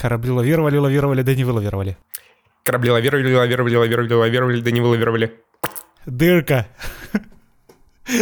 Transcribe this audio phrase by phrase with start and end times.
[0.00, 1.98] Корабли лавировали, лавировали, да не вылавировали.
[2.64, 5.34] Корабли лавировали, лавировали, лавировали, лавировали, да не вылавировали.
[6.06, 6.68] Дырка.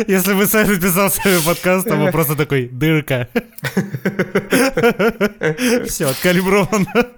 [0.08, 3.28] Если бы Сай написал свой подкаст, то бы просто такой «дырка».
[5.86, 7.12] Все, откалибровано.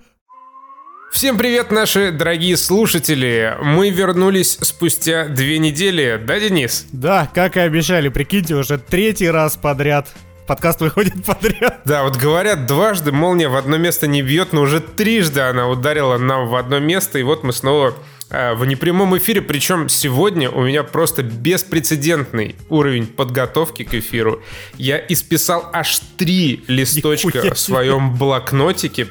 [1.10, 3.56] Всем привет, наши дорогие слушатели!
[3.62, 6.86] Мы вернулись спустя две недели, да, Денис?
[6.92, 10.14] Да, как и обещали, прикиньте, уже третий раз подряд
[10.50, 11.80] подкаст выходит подряд.
[11.84, 16.18] Да, вот говорят, дважды молния в одно место не бьет, но уже трижды она ударила
[16.18, 17.94] нам в одно место, и вот мы снова
[18.30, 24.42] э, в непрямом эфире, причем сегодня у меня просто беспрецедентный уровень подготовки к эфиру.
[24.76, 29.06] Я исписал аж три листочка в своем блокнотике,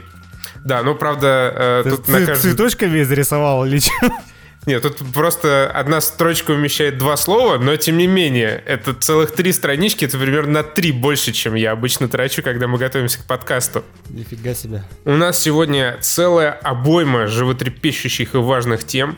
[0.65, 2.35] да, ну правда, э, тут на каждом...
[2.35, 4.11] Цветочками изрисовал или что?
[4.65, 9.53] Нет, тут просто одна строчка умещает два слова, но тем не менее, это целых три
[9.53, 13.83] странички, это примерно на три больше, чем я обычно трачу, когда мы готовимся к подкасту.
[14.09, 14.83] Нифига себе.
[15.05, 19.17] У нас сегодня целая обойма животрепещущих и важных тем.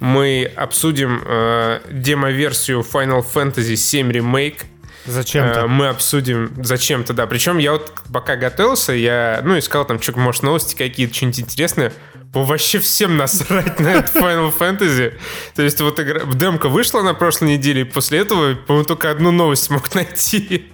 [0.00, 4.62] Мы обсудим э, демо-версию Final Fantasy VII Remake,
[5.08, 5.60] Зачем-то.
[5.60, 7.26] Э, мы обсудим зачем-то, да.
[7.26, 11.92] Причем я вот пока готовился, я, ну, искал там, что, может, новости какие-то, что-нибудь интересное.
[12.32, 15.14] Вообще всем насрать на это Final Fantasy.
[15.54, 19.30] То есть вот игра, демка вышла на прошлой неделе, и после этого, по-моему, только одну
[19.30, 20.70] новость мог найти.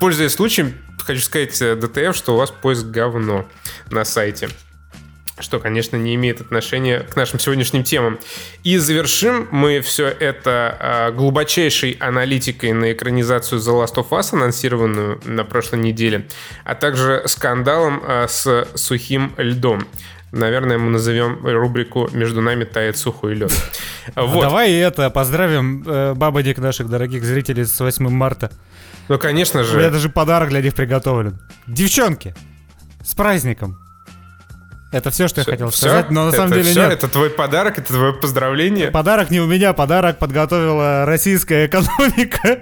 [0.00, 3.46] Пользуясь случаем, хочу сказать э, ДТФ, что у вас поиск говно
[3.90, 4.48] на сайте
[5.40, 8.18] что, конечно, не имеет отношения к нашим сегодняшним темам.
[8.62, 15.20] И завершим мы все это а, глубочайшей аналитикой на экранизацию The Last of Us, анонсированную
[15.24, 16.28] на прошлой неделе,
[16.64, 19.86] а также скандалом а, с сухим льдом.
[20.34, 23.52] Наверное, мы назовем рубрику «Между нами тает сухой лед».
[24.16, 24.42] Вот.
[24.42, 28.50] Давай это, поздравим э, бабадик наших дорогих зрителей с 8 марта.
[29.08, 29.76] Ну, конечно же.
[29.76, 31.38] У меня даже подарок для них приготовлен.
[31.66, 32.34] Девчонки,
[33.02, 33.78] с праздником!
[34.92, 35.86] Это все, что все, я хотел все?
[35.86, 36.82] сказать, но на это самом деле все?
[36.82, 36.92] нет.
[36.92, 38.90] Это твой подарок, это твое поздравление?
[38.90, 42.60] Подарок не у меня, подарок подготовила российская экономика.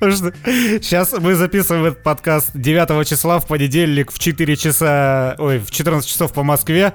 [0.00, 6.08] Сейчас мы записываем этот подкаст 9 числа в понедельник в 4 часа, ой, в 14
[6.08, 6.94] часов по Москве.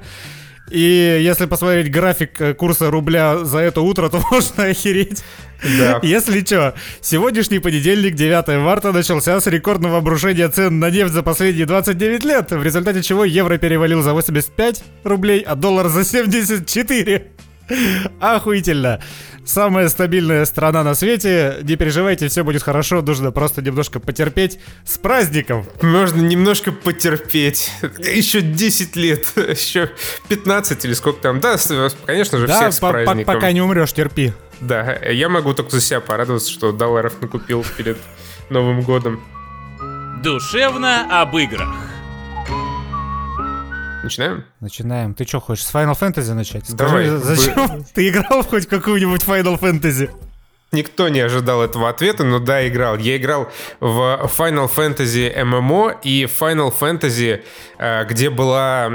[0.69, 5.23] И если посмотреть график э, курса рубля за это утро, то можно охереть.
[5.77, 5.99] Да.
[6.01, 11.65] Если что, сегодняшний понедельник, 9 марта, начался с рекордного обрушения цен на нефть за последние
[11.65, 17.27] 29 лет, в результате чего евро перевалил за 85 рублей, а доллар за 74.
[18.19, 19.01] Охуительно.
[19.45, 21.57] Самая стабильная страна на свете.
[21.63, 23.01] Не переживайте, все будет хорошо.
[23.01, 24.59] Нужно просто немножко потерпеть.
[24.85, 25.65] С праздником!
[25.81, 27.71] Можно немножко потерпеть.
[27.99, 29.25] Еще 10 лет.
[29.35, 29.91] Еще
[30.29, 31.39] 15 или сколько там.
[31.41, 31.57] Да,
[32.05, 33.25] конечно же, да, всех с праздником.
[33.25, 34.33] пока не умрешь, терпи.
[34.61, 37.97] Да, я могу только за себя порадоваться, что долларов накупил перед
[38.49, 39.21] Новым годом.
[40.23, 41.69] Душевно об играх.
[44.03, 44.43] Начинаем?
[44.59, 45.13] Начинаем.
[45.13, 46.65] Ты что, хочешь с Final Fantasy начать?
[46.69, 47.07] Скажи, Давай.
[47.07, 50.09] зачем ты играл в хоть какую-нибудь Final Fantasy?
[50.73, 52.97] Никто не ожидал этого ответа, но да, играл.
[52.97, 57.43] Я играл в Final Fantasy MMO и Final Fantasy,
[57.77, 58.89] э, где была,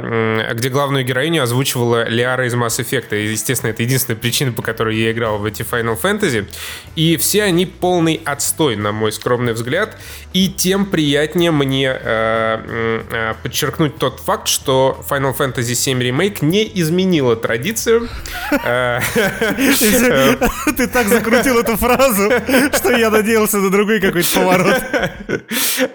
[0.54, 3.16] где главную героиню озвучивала Лиара из Mass Effect.
[3.16, 6.48] И, естественно, это единственная причина, по которой я играл в эти Final Fantasy.
[6.96, 9.96] И все они полный отстой, на мой скромный взгляд.
[10.32, 16.68] И тем приятнее мне э, э, подчеркнуть тот факт, что Final Fantasy VII Remake не
[16.74, 18.08] изменила традицию.
[20.76, 22.30] Ты так закрутил эту фразу,
[22.72, 24.82] что я надеялся на другой какой-то поворот.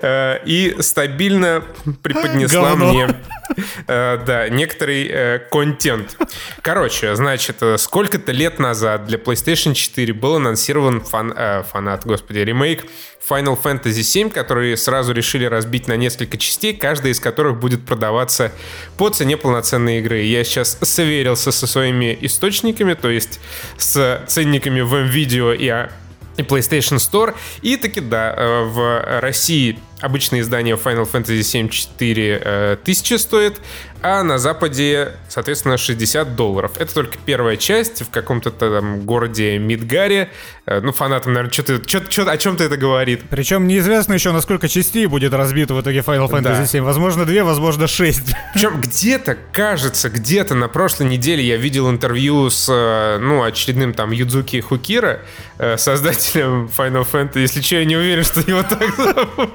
[0.02, 1.64] Э, и стабильно
[2.02, 3.16] преподнесла мне
[3.88, 6.18] э, да, некоторый э, контент.
[6.62, 11.34] Короче, значит, сколько-то лет назад для PlayStation 4 был анонсирован фан,
[11.72, 12.86] фанат, господи, ремейк
[13.30, 18.52] Final Fantasy VII, которые сразу решили разбить на несколько частей, каждая из которых будет продаваться
[18.98, 20.22] по цене полноценной игры.
[20.22, 23.40] Я сейчас сверился со своими источниками, то есть
[23.78, 25.90] с ценниками в MVideo и
[26.36, 27.36] и PlayStation Store.
[27.62, 33.62] И таки, да, э, в России обычное издание Final Fantasy VII 4 э, тысячи стоит,
[34.04, 36.74] а на Западе, соответственно, 60 долларов.
[36.78, 40.30] Это только первая часть в каком-то там городе Мидгаре.
[40.66, 43.24] Э, ну, фанатам, наверное, что-то, что, что, о чем-то это говорит.
[43.30, 46.66] Причем неизвестно еще, насколько частей будет разбито в итоге Final Fantasy да.
[46.68, 46.84] 7.
[46.84, 48.36] Возможно, две, возможно, шесть.
[48.54, 54.12] Причем где-то, кажется, где-то на прошлой неделе я видел интервью с, э, ну, очередным там
[54.12, 55.22] Юдзуки Хукира,
[55.60, 57.40] э, создателем Final Fantasy.
[57.40, 59.54] Если что, я не уверен, что его так зовут.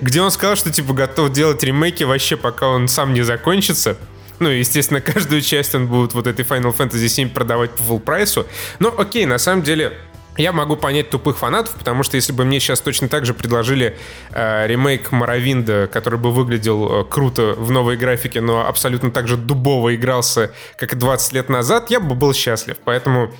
[0.00, 3.96] Где он сказал, что типа готов делать ремейки вообще, пока он сам не закончится.
[4.38, 8.46] Ну, естественно, каждую часть он будет вот этой Final Fantasy 7 продавать по full прайсу.
[8.78, 9.92] Но окей, на самом деле,
[10.36, 13.96] Я могу понять тупых фанатов, потому что если бы мне сейчас точно так же предложили
[14.30, 19.36] э, ремейк Моровинда, который бы выглядел э, круто в новой графике, но абсолютно так же
[19.36, 22.76] дубово игрался, как и 20 лет назад, я бы был счастлив.
[22.84, 23.32] Поэтому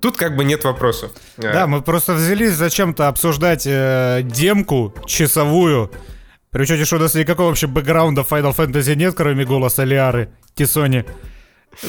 [0.00, 1.12] тут как бы нет вопросов.
[1.38, 5.90] Э, Да, мы просто взялись зачем-то обсуждать э, демку часовую.
[6.50, 11.04] При учете, что у нас никакого вообще бэкграунда Final Fantasy нет, кроме голоса Лиары, Тисони.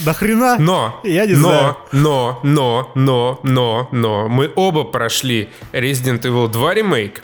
[0.05, 0.57] Да хрена?
[0.59, 1.77] Но, Я не но, знаю.
[1.91, 7.21] но, но, но, но, но, мы оба прошли Resident Evil 2 ремейк.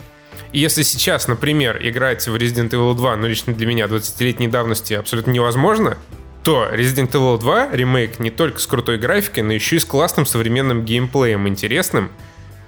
[0.52, 4.94] И если сейчас, например, играть в Resident Evil 2, ну лично для меня 20-летней давности
[4.94, 5.98] абсолютно невозможно,
[6.42, 10.26] то Resident Evil 2 ремейк не только с крутой графикой, но еще и с классным
[10.26, 12.10] современным геймплеем, интересным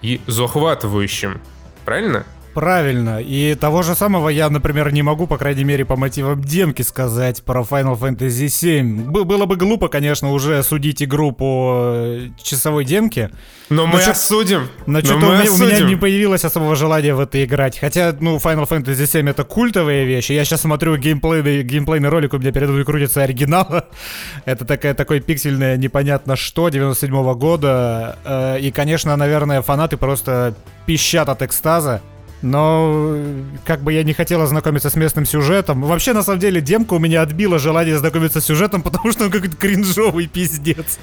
[0.03, 1.41] и захватывающим.
[1.85, 2.25] Правильно?
[2.55, 3.21] Правильно.
[3.21, 7.43] И того же самого я, например, не могу, по крайней мере, по мотивам демки сказать
[7.45, 9.05] про Final Fantasy VII.
[9.11, 13.31] Б- было бы глупо, конечно, уже судить игру по э, часовой демке.
[13.69, 14.69] Но мы чё- осудим.
[14.87, 17.79] Но Но что-то у, меня- у меня не появилось особого желания в это играть.
[17.79, 20.31] Хотя, ну, Final Fantasy VII это культовая вещь.
[20.31, 23.85] Я сейчас смотрю геймплейный, геймплейный ролик, у меня передо мной крутится оригинал.
[24.45, 28.19] это такая, такой пиксельное непонятно что 97 года.
[28.25, 30.55] Э, И, конечно, наверное, фанаты просто
[30.87, 32.01] пищат от экстаза.
[32.43, 35.83] Но э, как бы я не хотел ознакомиться с местным сюжетом.
[35.83, 39.31] Вообще, на самом деле, демка у меня отбила желание знакомиться с сюжетом, потому что он
[39.31, 40.99] какой-то кринжовый пиздец.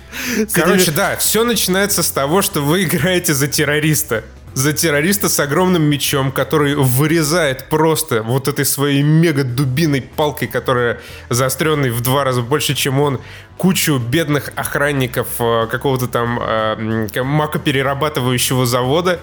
[0.52, 4.24] Короче, да, все начинается с того, что вы играете за террориста.
[4.54, 11.00] За террориста с огромным мечом, который вырезает просто вот этой своей мега-дубиной палкой, которая
[11.30, 13.20] заостренной в два раза больше, чем он,
[13.58, 19.20] кучу бедных охранников э, какого-то там э, макоперерабатывающего завода,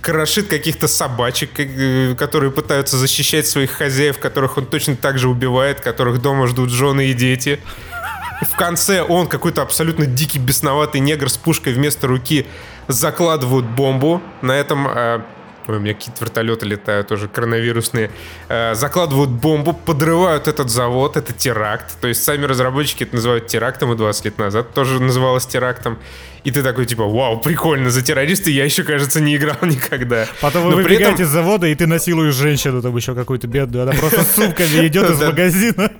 [0.00, 5.80] крошит каких-то собачек, э, которые пытаются защищать своих хозяев, которых он точно так же убивает,
[5.80, 7.60] которых дома ждут жены и дети.
[8.42, 12.46] В конце он, какой-то абсолютно дикий, бесноватый негр с пушкой вместо руки,
[12.88, 14.22] закладывают бомбу.
[14.42, 14.86] На этом...
[14.88, 15.20] э,
[15.68, 18.10] Ой, у меня какие-то вертолеты летают тоже, коронавирусные.
[18.48, 21.96] Э, закладывают бомбу, подрывают этот завод, это теракт.
[22.00, 25.98] То есть сами разработчики это называют терактом, и 20 лет назад тоже называлось терактом.
[26.44, 30.26] И ты такой, типа, вау, прикольно, за террориста я еще, кажется, не играл никогда.
[30.40, 33.48] Потом вы Но при этом- выбегаете из завода, и ты насилуешь женщину, там еще какую-то
[33.48, 33.82] бедную.
[33.82, 35.90] Она просто с сумками идет из магазина.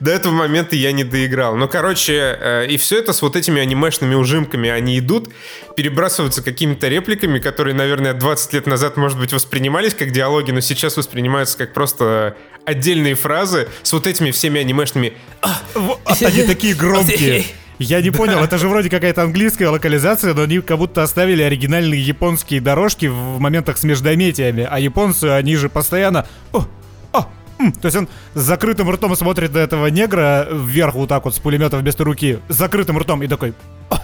[0.00, 1.56] До этого момента я не доиграл.
[1.56, 5.28] Ну, короче, э, и все это с вот этими анимешными ужимками, они идут,
[5.76, 10.96] перебрасываются какими-то репликами, которые, наверное, 20 лет назад, может быть, воспринимались как диалоги, но сейчас
[10.96, 15.12] воспринимаются как просто отдельные фразы с вот этими всеми анимешными
[15.74, 17.44] Вот, Они такие громкие.
[17.78, 22.00] Я не понял, это же вроде какая-то английская локализация, но они как будто оставили оригинальные
[22.00, 26.26] японские дорожки в моментах с междометиями, а японцы, они же постоянно...
[26.52, 26.66] «О, о,
[27.58, 27.72] м».
[27.72, 31.38] То есть он с закрытым ртом смотрит на этого негра вверх вот так вот с
[31.38, 33.54] пулемета вместо руки, с закрытым ртом и такой...
[33.90, 33.96] «О,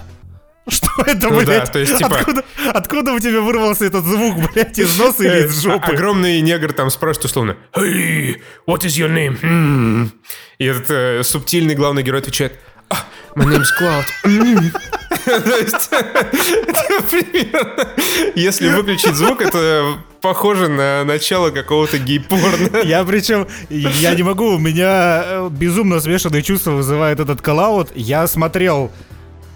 [0.68, 1.72] Что это, Ну да, блядь?
[1.72, 5.58] то есть, типа- откуда, откуда у тебя вырвался этот звук, блядь, из носа или из
[5.58, 5.92] Э, жопы?
[5.92, 10.12] Огромный негр там спрашивает условно «Hey, what is your name?» «М».
[10.58, 12.96] И этот э, субтильный главный герой отвечает «А,
[13.34, 14.04] My name is Cloud».
[18.34, 22.78] Если выключить звук, это похоже на начало какого-то гей-порно.
[22.84, 27.90] Я причем, я не могу, у меня э, безумно смешанные чувства вызывает этот коллаут.
[27.94, 28.90] Я смотрел,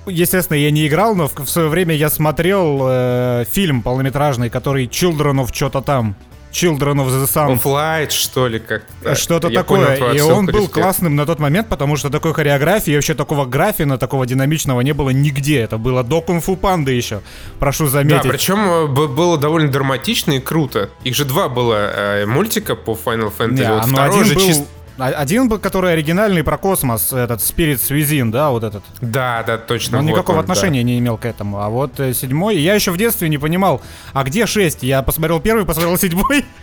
[0.07, 4.87] естественно, я не играл, но в, в свое время я смотрел э, фильм полнометражный, который
[4.87, 6.17] Children of что-то там.
[6.57, 7.59] Children of the Sun.
[7.61, 8.83] Off-light, что ли, как
[9.15, 9.97] Что-то понял такое.
[9.99, 13.45] твою и он был классным на тот момент, потому что такой хореографии и вообще такого
[13.45, 15.61] графина, такого динамичного не было нигде.
[15.61, 17.21] Это было до кунг-фу панды еще.
[17.59, 18.31] Прошу Да, заметить.
[18.31, 20.89] причем э, было довольно драматично и круто.
[21.05, 23.61] Их же два было э, мультика по Final Fantasy.
[23.61, 27.13] Не, вот ну, второй один же был, чис- а- один был, который оригинальный про космос,
[27.13, 28.83] этот Spirits Within, да, вот этот.
[29.01, 29.99] Да, да, точно.
[29.99, 30.53] Он вот никакого он, да.
[30.53, 31.61] отношения не имел к этому.
[31.61, 34.83] А вот э, седьмой, я еще в детстве не понимал, а где шесть?
[34.83, 36.45] Я посмотрел первый, посмотрел седьмой.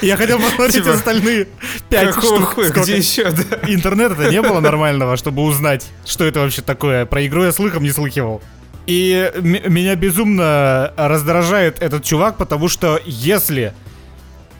[0.00, 1.48] Я хотел посмотреть Типа, остальные
[1.88, 2.52] пять штук.
[2.52, 2.82] Сколько?
[2.82, 3.58] Где еще, да?
[3.66, 7.04] Интернета-то не было нормального, чтобы узнать, что это вообще такое.
[7.04, 8.40] Про игру я слыхом не слыхивал.
[8.86, 13.74] И меня безумно раздражает этот чувак, потому что если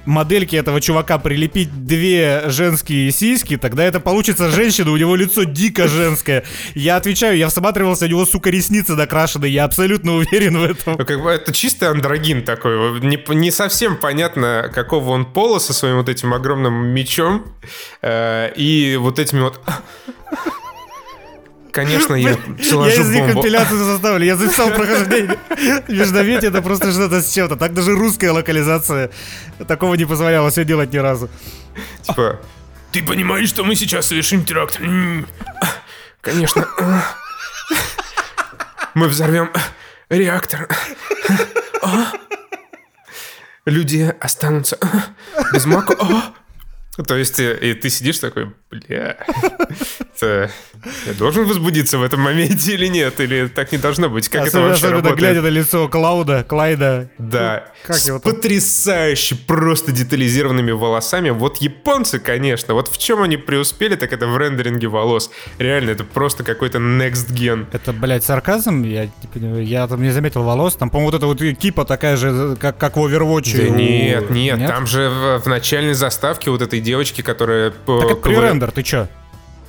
[0.04, 5.88] модельке этого чувака прилепить две женские сиськи, тогда это получится женщина, у него лицо дико
[5.88, 6.44] женское.
[6.74, 10.96] Я отвечаю, я всматривался, у него, сука, ресницы накрашены, я абсолютно уверен в этом.
[10.98, 13.00] Ну, как бы это чистый андрогин такой.
[13.00, 17.46] Не, не совсем понятно, какого он пола со своим вот этим огромным мечом
[18.02, 19.60] э, и вот этими вот...
[21.72, 25.38] Конечно, я Я заложу из них компиляцию составлю, я записал прохождение.
[25.88, 27.56] Междометие это просто что-то с чем-то.
[27.56, 29.10] Так даже русская локализация
[29.66, 31.30] такого не позволяла себе делать ни разу.
[32.02, 32.40] Типа,
[32.92, 34.78] ты понимаешь, что мы сейчас совершим теракт?
[36.20, 36.68] Конечно.
[38.94, 39.50] Мы взорвем
[40.10, 40.68] реактор.
[43.64, 44.78] Люди останутся
[45.54, 45.94] без маку.
[47.06, 49.16] То есть, и, и ты сидишь такой, бля,
[50.14, 50.50] это,
[51.06, 53.18] я должен возбудиться в этом моменте или нет?
[53.18, 54.28] Или так не должно быть?
[54.28, 55.18] Как особенно, это вообще особенно работает?
[55.18, 57.08] глядя на лицо Клауда, Клайда.
[57.16, 58.34] Да, Как с его там?
[58.34, 61.30] потрясающе просто детализированными волосами.
[61.30, 65.30] Вот японцы, конечно, вот в чем они преуспели, так это в рендеринге волос.
[65.58, 67.68] Реально, это просто какой-то next gen.
[67.72, 68.82] Это, блядь, сарказм?
[68.82, 70.76] Я, я там не заметил волос.
[70.76, 73.56] Там, по-моему, вот эта вот кипа такая же, как, как в Overwatch.
[73.56, 77.70] Да у- нет, нет, там же в, в начальной заставке вот этой девочки, которая...
[77.70, 79.08] Так это пререндер, ты чё?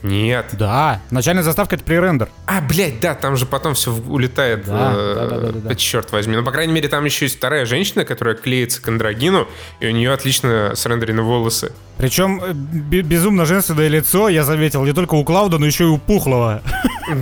[0.03, 0.47] Нет.
[0.51, 2.27] Да, начальная заставка это пререндер.
[2.45, 4.65] А, блядь, да, там же потом все улетает.
[4.65, 5.75] Да, э, да, да, да, да, да.
[5.75, 6.35] Черт возьми.
[6.35, 9.47] Ну, по крайней мере, там еще есть вторая женщина, которая клеится к андрогину,
[9.79, 11.71] и у нее отлично срендерены волосы.
[11.97, 15.87] Причем э, бе- безумно женственное лицо, я заметил, не только у Клауда, но еще и
[15.87, 16.61] у Пухлого.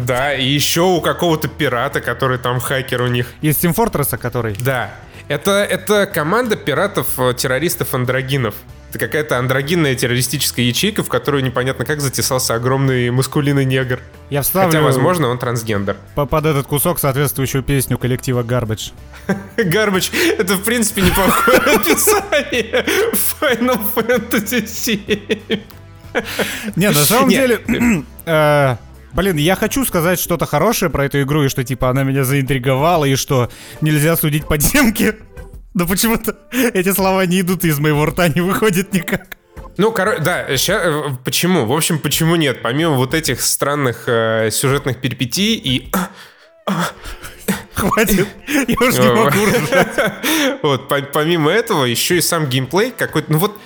[0.06, 3.34] Да, и еще у какого-то пирата, который там хакер у них.
[3.42, 4.56] Из Team Fortress, который...
[4.60, 4.92] Да.
[5.28, 8.54] Это, это команда пиратов-террористов-андрогинов.
[8.92, 14.02] Это какая-то андрогинная террористическая ячейка, в которую непонятно как затесался огромный маскулинный негр.
[14.30, 15.96] Я вставлю Хотя, возможно, он трансгендер.
[16.14, 18.92] по- под этот кусок соответствующую песню коллектива Garbage.
[19.56, 22.86] Гарбач, это в принципе неплохое описание
[23.40, 25.62] Final Fantasy VII.
[26.76, 27.62] Не, на самом деле...
[28.26, 28.76] э,
[29.14, 33.04] Блин, я хочу сказать что-то хорошее про эту игру, и что, типа, она меня заинтриговала,
[33.04, 33.50] и что
[33.82, 35.16] нельзя судить по демке.
[35.74, 39.38] Но почему-то эти слова не идут из моего рта, не выходит никак.
[39.78, 41.66] Ну, короче, да, ща- э, почему?
[41.66, 42.62] В общем, почему нет?
[42.62, 45.92] Помимо вот этих странных э, сюжетных перипетий и...
[47.74, 49.38] Хватит, я уж не могу.
[50.62, 53.32] Вот, по- помимо этого, еще и сам геймплей какой-то...
[53.32, 53.58] Ну вот,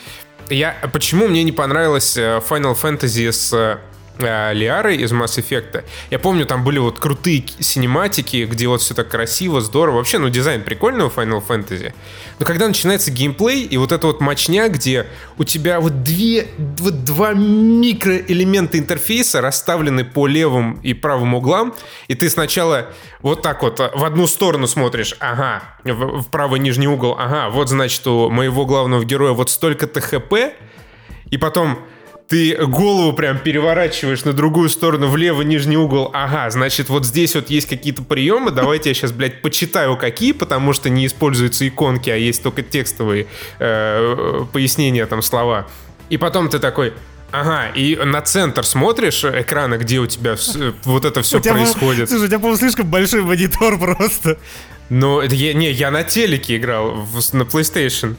[0.49, 0.75] я...
[0.93, 3.79] Почему мне не понравилось э, Final Fantasy с
[4.17, 5.83] э, Лиарой из Mass Effect?
[6.09, 9.97] Я помню, там были вот крутые синематики, где вот все так красиво, здорово.
[9.97, 11.93] Вообще, ну, дизайн прикольный у Final Fantasy.
[12.39, 15.07] Но когда начинается геймплей, и вот эта вот мочня, где
[15.37, 21.73] у тебя вот две, вот два микроэлемента интерфейса расставлены по левым и правым углам,
[22.07, 22.89] и ты сначала
[23.21, 27.49] вот так вот а, в одну сторону смотришь, ага, в, в правый нижний угол, ага,
[27.49, 30.33] вот значит у моего главного героя вот столько-то хп,
[31.31, 31.79] и потом
[32.27, 36.09] ты голову прям переворачиваешь на другую сторону, в левый нижний угол.
[36.13, 38.49] Ага, значит, вот здесь вот есть какие-то приемы.
[38.51, 43.27] Давайте я сейчас, блядь, почитаю какие, потому что не используются иконки, а есть только текстовые
[43.59, 45.67] э, пояснения, там, слова.
[46.09, 46.93] И потом ты такой,
[47.31, 50.35] ага, и на центр смотришь экрана, где у тебя
[50.85, 52.09] вот это все происходит.
[52.09, 54.39] Слушай, у тебя, по-моему, слишком большой монитор просто.
[54.89, 58.15] Но это я, не, я на телеке играл, в- на PlayStation.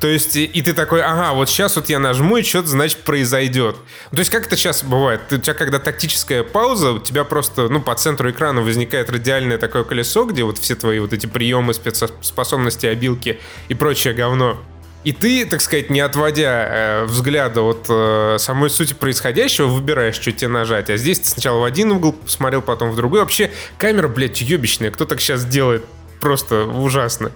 [0.00, 3.76] То есть, и, ты такой, ага, вот сейчас вот я нажму, и что-то, значит, произойдет.
[4.10, 5.20] То есть, как это сейчас бывает?
[5.28, 9.58] Ты- у тебя, когда тактическая пауза, у тебя просто, ну, по центру экрана возникает радиальное
[9.58, 14.58] такое колесо, где вот все твои вот эти приемы, спецспособности, обилки и прочее говно.
[15.04, 20.30] И ты, так сказать, не отводя э, взгляда от э, самой сути происходящего, выбираешь, что
[20.32, 20.90] тебе нажать.
[20.90, 23.20] А здесь ты сначала в один угол посмотрел, потом в другой.
[23.20, 24.90] Вообще, камера, блядь, ебищная.
[24.90, 25.84] Кто так сейчас делает?
[26.20, 27.32] Просто ужасно.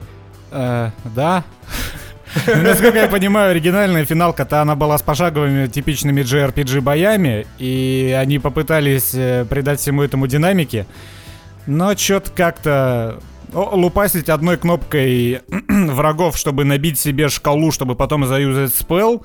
[0.50, 1.44] Э, да.
[2.46, 9.14] Насколько я понимаю, оригинальная финалка-то она была с пошаговыми типичными JRPG боями, и они попытались
[9.14, 10.86] э, придать всему этому динамики,
[11.66, 13.20] но что-то как-то
[13.52, 19.24] лупасить одной кнопкой врагов, чтобы набить себе шкалу, чтобы потом заюзать спел,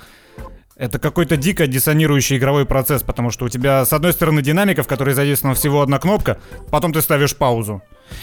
[0.76, 4.88] это какой-то дико диссонирующий игровой процесс, потому что у тебя с одной стороны динамика, в
[4.88, 6.40] которой задействована всего одна кнопка,
[6.70, 7.82] потом ты ставишь паузу.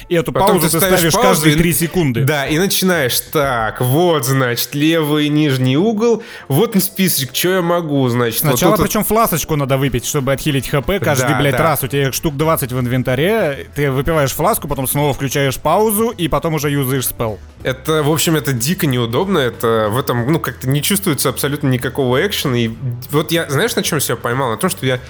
[0.09, 2.25] И эту Потом паузу ты ты ставишь ставишь паузу каждые и- 3 секунды.
[2.25, 8.09] Да, и начинаешь так, вот, значит, левый нижний угол, вот он списочек, что я могу,
[8.09, 8.43] значит.
[8.43, 11.63] вот Сначала тут вот- причем фласочку надо выпить, чтобы отхилить хп каждый, Да, блядь, да.
[11.63, 11.83] раз.
[11.83, 16.29] У тебя их штук 20 в инвентаре, ты выпиваешь фласку, потом снова включаешь паузу, и
[16.29, 17.39] потом уже юзаешь спел.
[17.63, 22.25] Это, в общем, это дико неудобно, это в этом, ну, как-то не чувствуется абсолютно никакого
[22.25, 22.71] экшена, и
[23.11, 24.51] вот я, знаешь, на чем себя поймал?
[24.51, 25.01] На том, что я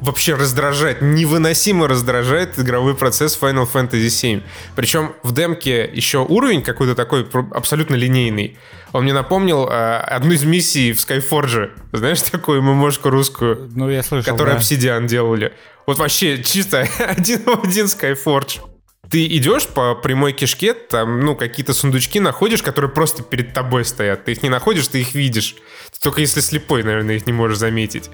[0.00, 4.42] вообще раздражает, невыносимо раздражает игровой процесс Final Fantasy VII.
[4.74, 8.58] Причем в демке еще уровень какой-то такой абсолютно линейный.
[8.92, 11.70] Он мне напомнил э, одну из миссий в Skyforge.
[11.92, 14.60] Знаешь, такую ММОшку русскую, Ну, я слышал, которую да.
[14.60, 15.52] Obsidian делали.
[15.86, 18.60] Вот вообще чисто один в один Skyforge.
[19.08, 24.24] Ты идешь по прямой кишке, там, ну, какие-то сундучки находишь, которые просто перед тобой стоят.
[24.24, 25.56] Ты их не находишь, ты их видишь.
[26.00, 28.08] Только если слепой, наверное, их не можешь заметить.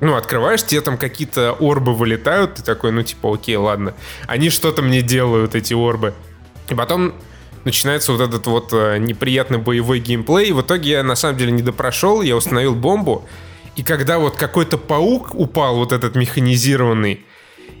[0.00, 3.94] Ну, открываешь, тебе там какие-то орбы вылетают, ты такой, ну, типа, окей, ладно.
[4.26, 6.14] Они что-то мне делают, эти орбы.
[6.68, 7.14] И потом
[7.64, 10.48] начинается вот этот вот э, неприятный боевой геймплей.
[10.48, 13.26] И в итоге я, на самом деле, не допрошел, я установил бомбу.
[13.74, 17.25] И когда вот какой-то паук упал, вот этот механизированный,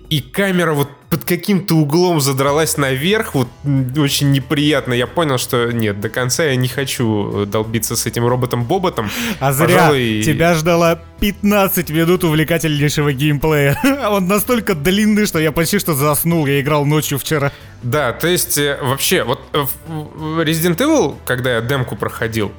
[0.08, 3.48] и камера вот под каким-то углом задралась наверх, вот
[3.96, 4.92] очень неприятно.
[4.92, 9.10] Я понял, что нет, до конца я не хочу долбиться с этим роботом-боботом.
[9.38, 10.22] А зря Пожалуй...
[10.22, 13.78] тебя ждала 15 минут увлекательнейшего геймплея.
[14.10, 17.52] Он настолько длинный, что я почти что заснул, я играл ночью вчера.
[17.82, 19.64] Да, то есть э, вообще, вот э,
[20.42, 22.52] Resident Evil, когда я демку проходил,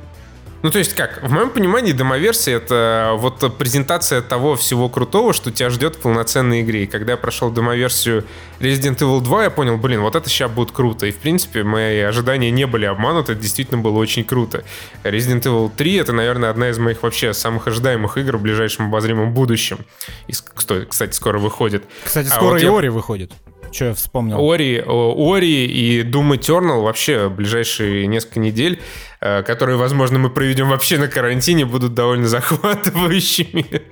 [0.68, 5.50] ну, то есть как, в моем понимании демоверсия— это вот презентация того всего крутого, что
[5.50, 6.84] тебя ждет в полноценной игре.
[6.84, 8.26] И когда я прошел демоверсию
[8.60, 11.06] Resident Evil 2, я понял, блин, вот это сейчас будет круто.
[11.06, 14.66] И, в принципе, мои ожидания не были обмануты, это действительно было очень круто.
[15.06, 19.34] Resident Evil 3— это, наверное, одна из моих вообще самых ожидаемых игр в ближайшем обозримом
[19.34, 19.86] будущем.
[20.28, 21.86] И, кстати, скоро выходит.
[22.04, 22.92] Кстати, а скоро а вот и я...
[22.92, 23.32] Выходит.
[23.78, 24.40] Что я вспомнил?
[24.40, 28.82] Ори, Ори и Doom Eternal вообще ближайшие несколько недель,
[29.22, 33.84] э, которые, возможно, мы проведем вообще на карантине, будут довольно захватывающими.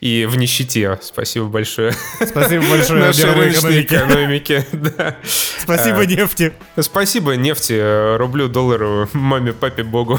[0.00, 0.98] И в нищете.
[1.02, 1.92] Спасибо большое.
[2.26, 4.64] Спасибо большое нашей рыночной экономике.
[4.72, 5.16] Да.
[5.22, 6.54] Спасибо э, нефти.
[6.80, 10.18] Спасибо нефти, э, рублю, доллару, маме, папе, богу.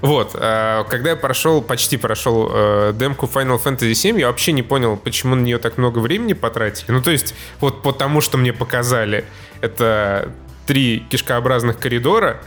[0.00, 4.62] Вот, э, когда я прошел, почти прошел э, демку Final Fantasy VII, я вообще не
[4.62, 6.92] понял, почему на нее так много времени потратили.
[6.92, 9.24] Ну, то есть, вот потому что мне показали,
[9.60, 10.32] это
[10.66, 12.40] три кишкообразных коридора,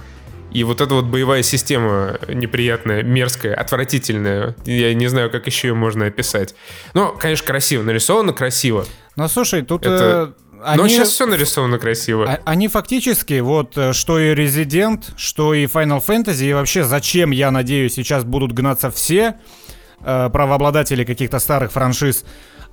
[0.52, 5.74] и вот эта вот боевая система неприятная, мерзкая, отвратительная, я не знаю, как еще ее
[5.74, 6.56] можно описать.
[6.94, 8.86] Но, конечно, красиво, нарисовано красиво.
[9.16, 9.86] Ну, слушай, тут...
[9.86, 10.34] Это...
[10.38, 12.26] Э они, Но сейчас все нарисовано красиво.
[12.30, 17.32] А, они фактически, вот, э, что и Resident, что и Final Fantasy, и вообще зачем,
[17.32, 19.36] я надеюсь, сейчас будут гнаться все
[20.02, 22.24] э, правообладатели каких-то старых франшиз,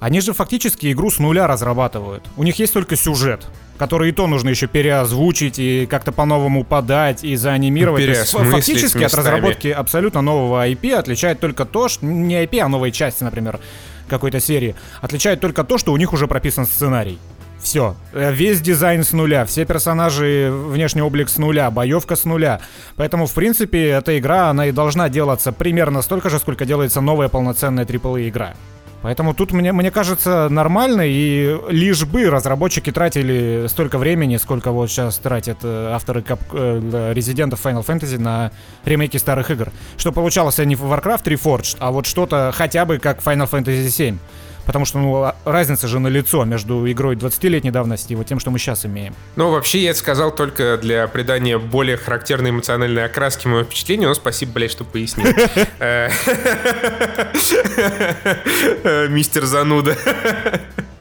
[0.00, 2.24] они же фактически игру с нуля разрабатывают.
[2.36, 3.46] У них есть только сюжет,
[3.78, 8.02] который и то нужно еще переозвучить и как-то по-новому подать и заанимировать.
[8.02, 12.92] есть, фактически от разработки абсолютно нового IP отличает только то, что не IP, а новой
[12.92, 13.60] части, например,
[14.08, 17.18] какой-то серии, отличает только то, что у них уже прописан сценарий.
[17.64, 17.96] Все.
[18.12, 22.60] Э, весь дизайн с нуля, все персонажи, внешний облик с нуля, боевка с нуля.
[22.96, 27.28] Поэтому, в принципе, эта игра, она и должна делаться примерно столько же, сколько делается новая
[27.28, 28.54] полноценная AAA игра.
[29.00, 34.90] Поэтому тут мне, мне кажется нормально, и лишь бы разработчики тратили столько времени, сколько вот
[34.90, 38.50] сейчас тратят э, авторы кап, э, резидентов Final Fantasy на
[38.84, 39.72] ремейки старых игр.
[39.96, 44.18] Что получалось не Warcraft Reforged, а вот что-то хотя бы как Final Fantasy 7.
[44.66, 48.40] Потому что, ну, а, разница же на лицо между игрой 20-летней давности и вот тем,
[48.40, 49.14] что мы сейчас имеем.
[49.36, 54.14] Ну, вообще, я это сказал только для придания более характерной эмоциональной окраски моего впечатления, но
[54.14, 55.26] спасибо, блядь, что пояснил.
[58.84, 59.96] Э, мистер Зануда.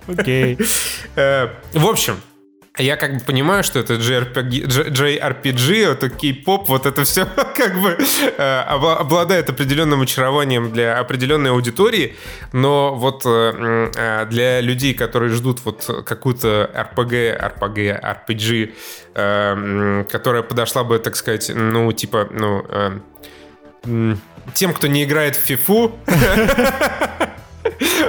[0.08, 0.58] Окей.
[1.16, 2.18] Э, в общем,
[2.78, 7.98] я как бы понимаю, что это JRPG, JRPG это кей-поп, вот это все как бы
[8.38, 12.16] э, обладает определенным очарованием для определенной аудитории,
[12.52, 18.74] но вот э, э, для людей, которые ждут вот какую-то RPG, RPG, RPG,
[19.14, 24.16] э, которая подошла бы, так сказать, ну, типа, ну, э,
[24.56, 25.92] тем, кто не играет в фифу,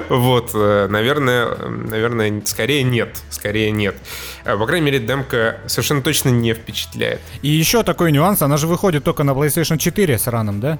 [0.08, 3.96] Вот, э, наверное, наверное, скорее нет, скорее нет.
[4.44, 7.20] Э, по крайней мере, демка совершенно точно не впечатляет.
[7.42, 10.78] И еще такой нюанс, она же выходит только на PlayStation 4 с раном, да?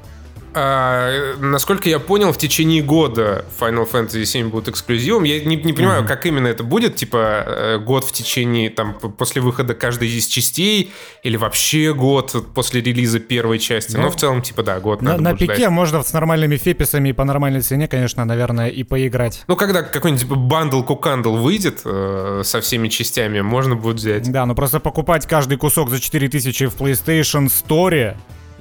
[0.55, 5.25] А, насколько я понял, в течение года Final Fantasy VII будет эксклюзивом.
[5.25, 6.07] Я не, не понимаю, mm-hmm.
[6.07, 6.95] как именно это будет.
[6.95, 10.93] Типа э, год в течение, там, после выхода каждой из частей,
[11.25, 13.97] или вообще год после релиза первой части.
[13.97, 15.71] Ну, Но в целом, типа, да, год на, на пике ждать.
[15.71, 19.43] можно с нормальными FPS ами и по нормальной цене, конечно, наверное, и поиграть.
[19.49, 24.31] Ну, когда какой-нибудь типа, bundle кукандл выйдет э, со всеми частями, можно будет взять.
[24.31, 28.15] Да, но просто покупать каждый кусок за 4000 в PlayStation Store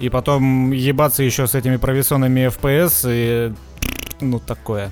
[0.04, 3.54] и потом ебаться еще с этими провисонными FPS и...
[4.20, 4.92] Ну, такое.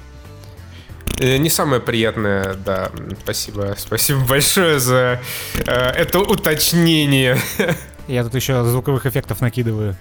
[1.19, 2.91] Э, не самое приятное, да.
[3.21, 3.75] Спасибо.
[3.77, 5.19] Спасибо большое за
[5.55, 7.37] э, это уточнение.
[8.07, 9.97] Я тут еще звуковых эффектов накидываю.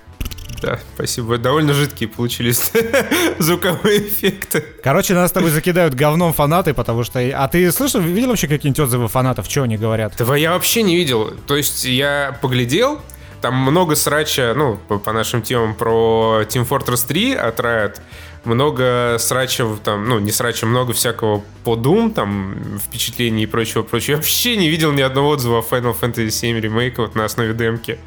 [0.62, 1.38] Да, спасибо.
[1.38, 2.70] Довольно жидкие получились
[3.38, 4.64] звуковые эффекты.
[4.82, 7.18] Короче, нас с тобой закидают говном фанаты, потому что...
[7.18, 10.14] А ты слышал, видел вообще какие-нибудь отзывы фанатов, что они говорят?
[10.18, 11.32] Да я вообще не видел.
[11.46, 13.00] То есть я поглядел,
[13.40, 17.96] там много срача, ну, по, по нашим темам про Team Fortress 3 от Riot.
[18.44, 24.12] Много срача, там, ну, не срача, много всякого по Doom, там, впечатлений и прочего, прочего.
[24.12, 27.98] Я вообще не видел ни одного отзыва Final Fantasy 7 ремейка вот на основе демки.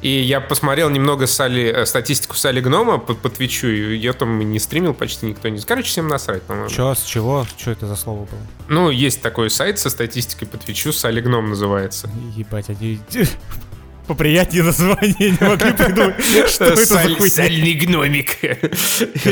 [0.00, 4.38] И я посмотрел немного Сали, э, статистику Сали Гнома по, по Твичу, и я там
[4.38, 5.60] не стримил почти никто не...
[5.60, 6.70] Короче, всем насрать, по-моему.
[6.70, 7.44] Чё, с чего?
[7.56, 8.40] Что это за слово было?
[8.68, 12.08] Ну, есть такой сайт со статистикой по Твичу, Сали Гном называется.
[12.36, 13.00] Ебать, они...
[14.08, 16.16] Поприятнее название не могли придумать.
[16.48, 17.28] Что это за хуйня?
[17.30, 18.30] Сальный гномик.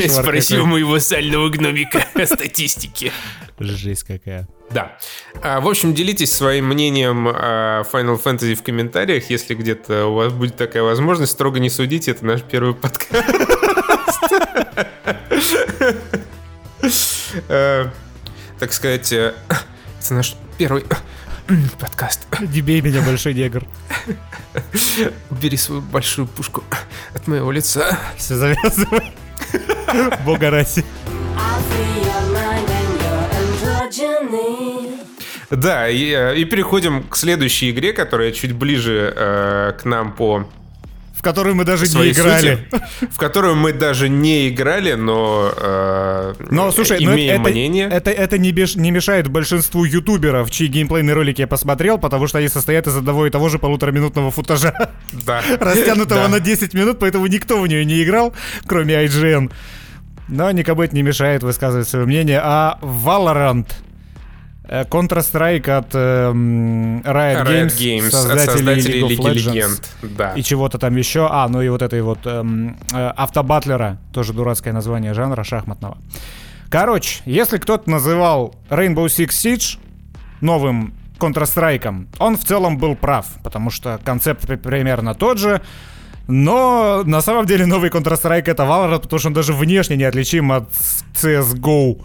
[0.09, 0.59] Спроси какой.
[0.59, 3.11] у моего сального гномика о статистике.
[3.59, 4.47] Жесть какая.
[4.69, 4.97] Да.
[5.41, 10.31] А, В общем, делитесь своим мнением о Final Fantasy в комментариях, если где-то у вас
[10.31, 11.31] будет такая возможность.
[11.31, 13.25] Строго не судите, это наш первый подкаст.
[17.49, 17.89] Э,
[18.59, 19.33] Так сказать, э,
[20.01, 20.83] это наш первый
[21.79, 22.27] подкаст.
[22.39, 23.63] Не бей меня, большой негр.
[25.29, 26.63] Убери свою большую пушку
[27.13, 27.97] от моего лица.
[28.17, 29.13] Все завязывай.
[30.25, 30.49] Бога
[33.87, 34.97] androgyny.
[35.49, 40.49] Да, и, э, и переходим к следующей игре, которая чуть ближе э, к нам по
[41.27, 42.59] которую мы даже не играли.
[42.71, 47.89] сути, в которую мы даже не играли, но, э, Но, слушай, ну, имеем это, мнение.
[47.91, 52.37] Это, это не, беш- не мешает большинству ютуберов, чьи геймплейные ролики я посмотрел, потому что
[52.37, 54.73] они состоят из одного и того же полутораминутного футажа,
[55.25, 55.41] Да.
[55.59, 56.27] растянутого Да.
[56.29, 58.33] на 10 минут, поэтому никто в нее не играл,
[58.65, 59.51] кроме IGN.
[60.29, 62.39] Но никому это не мешает высказывать свое мнение.
[62.43, 63.67] А Valorant,
[64.67, 69.53] Counter-Strike от эм, Riot, Riot Games, Games, создателей создателей League of Лиги Legends.
[69.53, 70.17] Легенд.
[70.17, 70.33] Да.
[70.33, 71.27] И чего-то там еще.
[71.31, 75.97] А, ну и вот этой вот эм, э, автобатлера, тоже дурацкое название жанра шахматного.
[76.69, 79.79] Короче, если кто-то называл Rainbow Six Siege
[80.41, 85.61] новым Counter-Strike, он в целом был прав, потому что концепт при- примерно тот же.
[86.27, 90.69] Но на самом деле новый Counter-Strike это Valorant, потому что он даже внешне неотличим от
[91.15, 92.01] CSGO.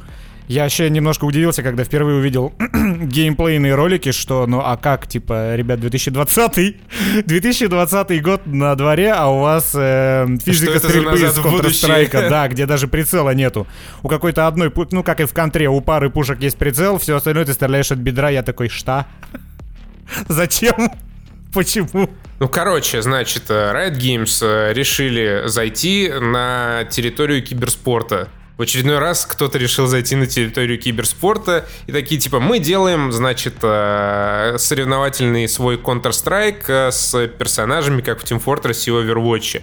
[0.53, 5.81] Я вообще немножко удивился, когда впервые увидел геймплейные ролики, что, ну а как, типа, ребят,
[5.81, 6.77] 2020
[7.25, 11.39] 2020 год на дворе, а у вас э, физика стрельбы из?
[11.39, 13.67] Counter-Strike, да, где даже прицела нету.
[14.03, 17.47] У какой-то одной, ну как и в контре, у пары пушек есть прицел, все остальное
[17.47, 19.07] ты стреляешь от бедра, я такой, что?
[20.29, 20.93] Зачем?
[21.55, 22.11] Почему?
[22.41, 28.29] Ну, короче, значит, э, Riot Games э, решили зайти на территорию киберспорта.
[28.57, 33.55] В очередной раз кто-то решил зайти на территорию киберспорта и такие типа мы делаем, значит,
[33.63, 39.63] э, соревновательный свой Counter-Strike э, с персонажами, как в Team Fortress и Overwatch.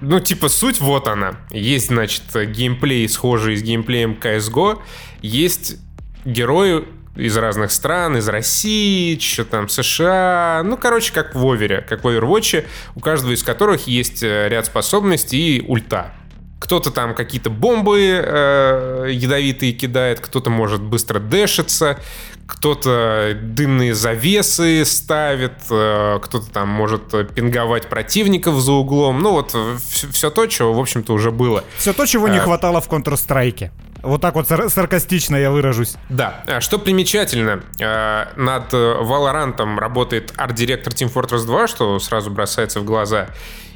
[0.00, 1.36] Ну, типа, суть вот она.
[1.50, 4.80] Есть, значит, геймплей, схожий с геймплеем CSGO.
[5.22, 5.76] Есть
[6.24, 6.84] герои
[7.16, 10.62] из разных стран, из России, что там, США.
[10.64, 14.66] Ну, короче, как в Овере, как в Overwatch, у каждого из которых есть э, ряд
[14.66, 16.12] способностей и ульта.
[16.58, 21.98] Кто-то там какие-то бомбы э, ядовитые кидает, кто-то может быстро дэшиться,
[22.46, 29.20] кто-то дымные завесы ставит, э, кто-то там может э, пинговать противников за углом.
[29.20, 31.62] Ну вот все, то, чего, в общем-то, уже было.
[31.76, 32.40] Все то, чего не А.
[32.40, 33.70] хватало в Counter-Strike.
[34.02, 35.96] Вот так вот сар- саркастично я выражусь.
[36.08, 42.30] Да, А что примечательно, э, над э, Valorant работает арт-директор Team Fortress 2, что сразу
[42.30, 43.28] бросается в глаза.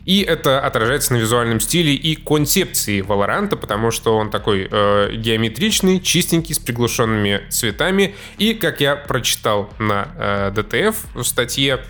[0.04, 6.00] И это отражается на визуальном стиле и концепции Valorant, потому что он такой э, геометричный,
[6.00, 8.16] чистенький, с приглушенными цветами.
[8.38, 11.84] И, как я прочитал на э, DTF в статье,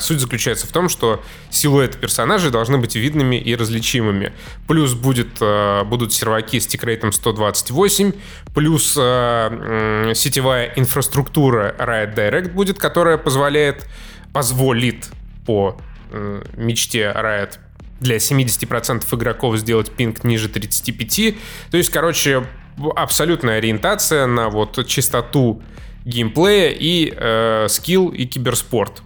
[0.00, 4.32] суть заключается в том, что силуэты персонажей должны быть видными и различимыми.
[4.66, 8.12] Плюс будет, э, будут серваки с тикрейтом 128,
[8.54, 13.86] плюс э, сетевая инфраструктура Riot Direct будет, которая позволяет,
[14.32, 15.08] позволит
[15.44, 15.76] по
[16.10, 17.58] э, мечте Riot
[18.00, 21.34] для 70% игроков сделать пинг ниже 35.
[21.70, 22.46] То есть, короче,
[22.94, 25.62] абсолютная ориентация на вот чистоту
[26.04, 29.02] геймплея и э, скилл и киберспорт.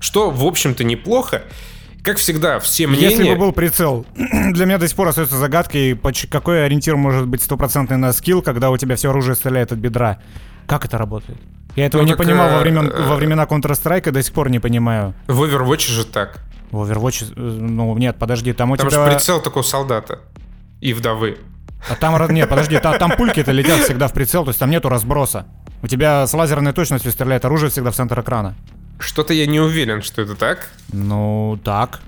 [0.00, 1.42] Что, в общем-то, неплохо.
[2.02, 3.10] Как всегда, все мнения...
[3.10, 5.98] Если бы был прицел, для меня до сих пор остается загадкой,
[6.30, 10.18] какой ориентир может быть стопроцентный на скилл, когда у тебя все оружие стреляет от бедра.
[10.66, 11.38] Как это работает?
[11.74, 14.32] Я этого Ну, не как, понимал во, э, времен, э, во времена Counter-Strike, до сих
[14.32, 15.14] пор не понимаю.
[15.26, 16.40] В Overwatch же так.
[16.70, 19.06] В Overwatch, э, ну нет, подожди, там у Там же тебя...
[19.08, 20.20] прицел такой солдата
[20.80, 21.38] и вдовы.
[21.90, 24.88] А там, нет, подожди, та- там пульки-то летят всегда в прицел, то есть там нету
[24.88, 25.46] разброса.
[25.82, 28.54] У тебя с лазерной точностью стреляет оружие всегда в центр экрана.
[28.98, 30.70] Что-то я не уверен, что это так.
[30.92, 32.00] Ну, так.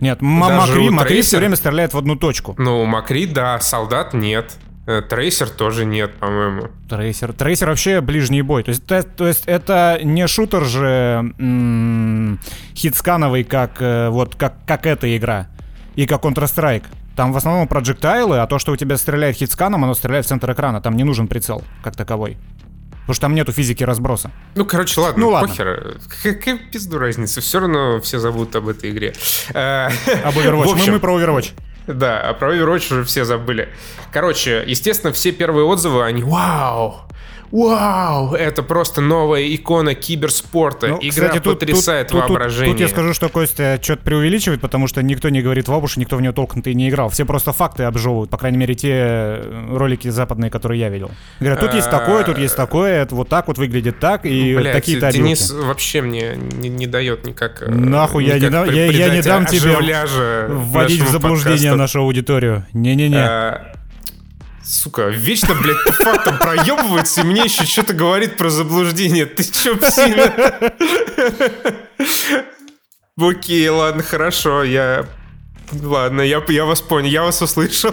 [0.00, 2.54] Нет, Макри, Макри все время стреляет в одну точку.
[2.58, 4.56] Ну, Макри, да, солдат нет.
[4.86, 6.68] Э, Трейсер тоже нет, по-моему.
[6.88, 7.32] Трейсер.
[7.32, 8.62] Трейсер вообще ближний бой.
[8.64, 11.32] То есть, то, то есть это не шутер же
[12.76, 15.48] хитскановый, как э, вот как, как эта игра.
[15.96, 16.84] И как Counter-Strike.
[17.16, 20.52] Там в основном проджектайлы, а то, что у тебя стреляет хитсканом, оно стреляет в центр
[20.52, 20.80] экрана.
[20.80, 22.36] Там не нужен прицел, как таковой.
[23.06, 24.30] Потому что там нету физики разброса.
[24.54, 25.48] Ну, короче, ладно, Ну, ладно.
[25.48, 25.96] похер.
[26.22, 27.40] Какая пизду разница?
[27.42, 29.12] Все равно все забудут об этой игре.
[29.52, 29.88] Э,
[30.24, 30.66] Об Overwatch.
[30.66, 31.50] в общем, мы, мы про Overwatch.
[31.86, 33.68] Да, а про Overwatch уже все забыли.
[34.10, 37.02] Короче, естественно, все первые отзывы, они «Вау!
[37.50, 40.88] Вау, это просто новая икона киберспорта.
[40.88, 42.72] Ну, Игра кстати, тут- потрясает тут- тут- воображение.
[42.72, 46.20] Тут я скажу, что Костя что-то преувеличивает, потому что никто не говорит обуш, никто в
[46.20, 47.10] нее толком-то и не играл.
[47.10, 51.12] Все просто факты обжевывают, по крайней мере, те э, ролики западные, которые я видел.
[51.38, 54.72] Говорят, тут есть такое, тут есть такое, это вот так вот выглядит так, и Блядь,
[54.72, 55.22] такие-то обилки.
[55.24, 57.62] Денис вообще мне не, не дает никак...
[57.62, 59.76] э, Нахуй я не дам- при- я- я не придать дам тебе
[60.48, 62.66] Вводить в заблуждение нашу аудиторию.
[62.72, 63.74] Не-не-не.
[64.64, 69.26] Сука, вечно, блядь, по фактам проебывается, и мне еще что-то говорит про заблуждение.
[69.26, 70.32] Ты че, псина?
[73.16, 75.06] Окей, ладно, хорошо, я...
[75.72, 77.92] Ладно, я, я вас понял, я вас услышал.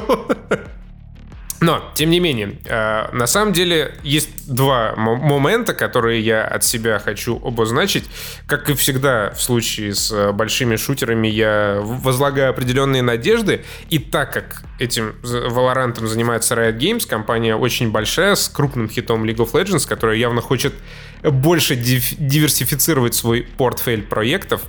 [1.62, 6.64] Но, тем не менее, э, на самом деле есть два мо- момента, которые я от
[6.64, 8.04] себя хочу обозначить.
[8.48, 13.64] Как и всегда в случае с э, большими шутерами, я возлагаю определенные надежды.
[13.90, 19.38] И так как этим Valorant занимается Riot Games, компания очень большая, с крупным хитом League
[19.38, 20.74] of Legends, которая явно хочет
[21.22, 24.64] больше див- диверсифицировать свой портфель проектов,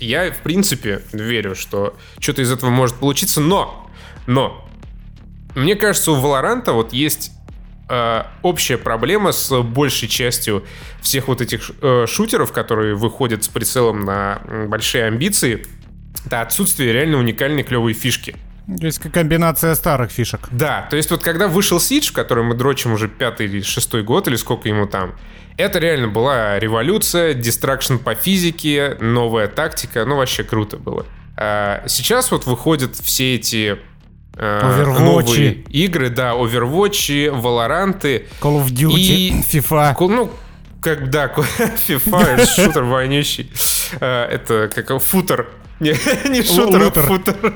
[0.00, 3.90] я, в принципе, верю, что что-то из этого может получиться, но,
[4.26, 4.64] но,
[5.58, 7.32] мне кажется, у Valorant вот есть
[7.88, 10.64] э, общая проблема с большей частью
[11.00, 15.66] всех вот этих э, шутеров, которые выходят с прицелом на большие амбиции.
[16.24, 18.36] Это отсутствие реально уникальной клевой фишки.
[18.66, 20.48] То есть комбинация старых фишек.
[20.50, 24.02] Да, то есть вот когда вышел Siege, в который мы дрочим уже пятый или шестой
[24.02, 25.14] год, или сколько ему там,
[25.56, 31.06] это реально была революция, дистракшн по физике, новая тактика, ну вообще круто было.
[31.36, 33.78] А сейчас вот выходят все эти
[34.38, 35.00] Overwatch.
[35.00, 38.00] новые игры, да, Overwatch, Valorant,
[38.40, 39.94] Call of Duty, И- FIFA.
[40.00, 40.30] Ну,
[40.80, 41.26] как, да,
[41.88, 43.50] FIFA, это шутер вонючий.
[44.00, 45.48] Э, Это как футер.
[45.80, 45.90] Не,
[46.28, 47.02] не шутер, а лутер.
[47.04, 47.54] футер.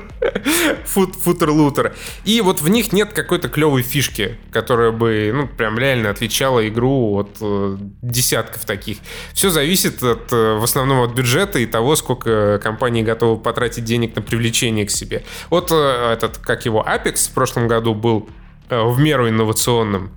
[0.85, 1.93] Фут, футер-лутер.
[2.23, 7.17] И вот в них нет какой-то клевой фишки, которая бы, ну, прям реально отличала игру
[7.17, 8.97] от э, десятков таких.
[9.33, 14.15] Все зависит от, э, в основном от бюджета и того, сколько компании готовы потратить денег
[14.15, 15.23] на привлечение к себе.
[15.49, 18.29] Вот э, этот, как его, Apex в прошлом году был
[18.69, 20.11] э, в меру инновационным.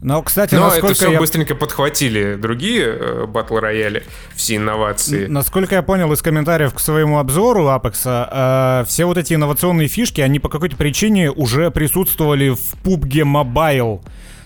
[0.00, 1.18] Но, кстати, Но это насколько все я...
[1.18, 5.26] быстренько подхватили другие э, батл рояли, все инновации.
[5.26, 10.20] Насколько я понял из комментариев к своему обзору Apex, э, все вот эти инновационные фишки,
[10.20, 14.00] они по какой-то причине уже присутствовали в PUBG Mobile.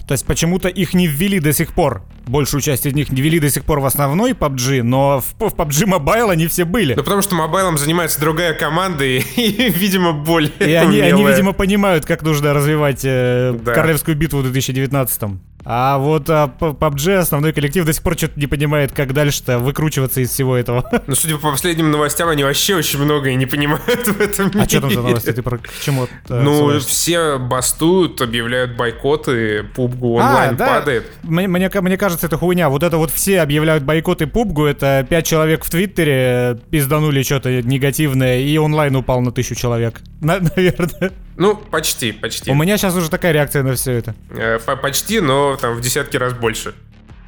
[0.07, 2.03] То есть почему-то их не ввели до сих пор.
[2.27, 5.55] Большую часть из них не ввели до сих пор в основной PUBG, но в, в
[5.55, 6.95] PUBG Mobile они все были.
[6.95, 11.53] Ну, потому что мобайлом занимается другая команда и, и, видимо, более И они, они, видимо,
[11.53, 13.75] понимают, как нужно развивать э, Да.
[13.75, 15.23] Королевскую битву в 2019
[15.65, 20.21] А вот а, PUBG, основной коллектив, до сих пор что-то не понимает, как дальше-то выкручиваться
[20.21, 20.89] из всего этого.
[21.07, 24.81] Ну, судя по последним новостям, они вообще очень многое не понимают в этом А что
[24.81, 25.09] там за мире.
[25.11, 25.33] новости?
[25.33, 26.89] Ты про к чему Ну, ссылаешься?
[26.89, 30.67] все бастуют, объявляют бойкоты, пубгу онлайн А, да.
[30.67, 31.07] падает.
[31.23, 32.69] Мне, мне, мне кажется, это хуйня.
[32.69, 37.63] Вот это вот все объявляют бойкоты пубгу, это пять человек в Твиттере э, пизданули что-то
[37.63, 40.01] негативное, и онлайн упал на тысячу человек.
[40.21, 41.13] На- наверное.
[41.37, 42.51] Ну, почти, почти.
[42.51, 44.15] У меня сейчас уже такая реакция на все это.
[44.31, 46.75] Э, по- Почти, но там в десятки раз больше.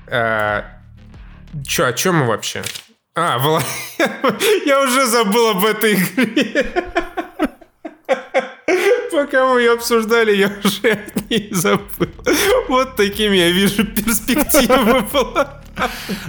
[0.06, 0.64] А,
[1.66, 2.62] Чё, о чем мы вообще?
[3.14, 3.62] А, Вала-
[4.66, 6.66] я уже забыл об этой игре.
[9.12, 12.08] Пока мы ее обсуждали, я уже о ней забыл.
[12.68, 15.62] Вот такими я вижу перспективы была.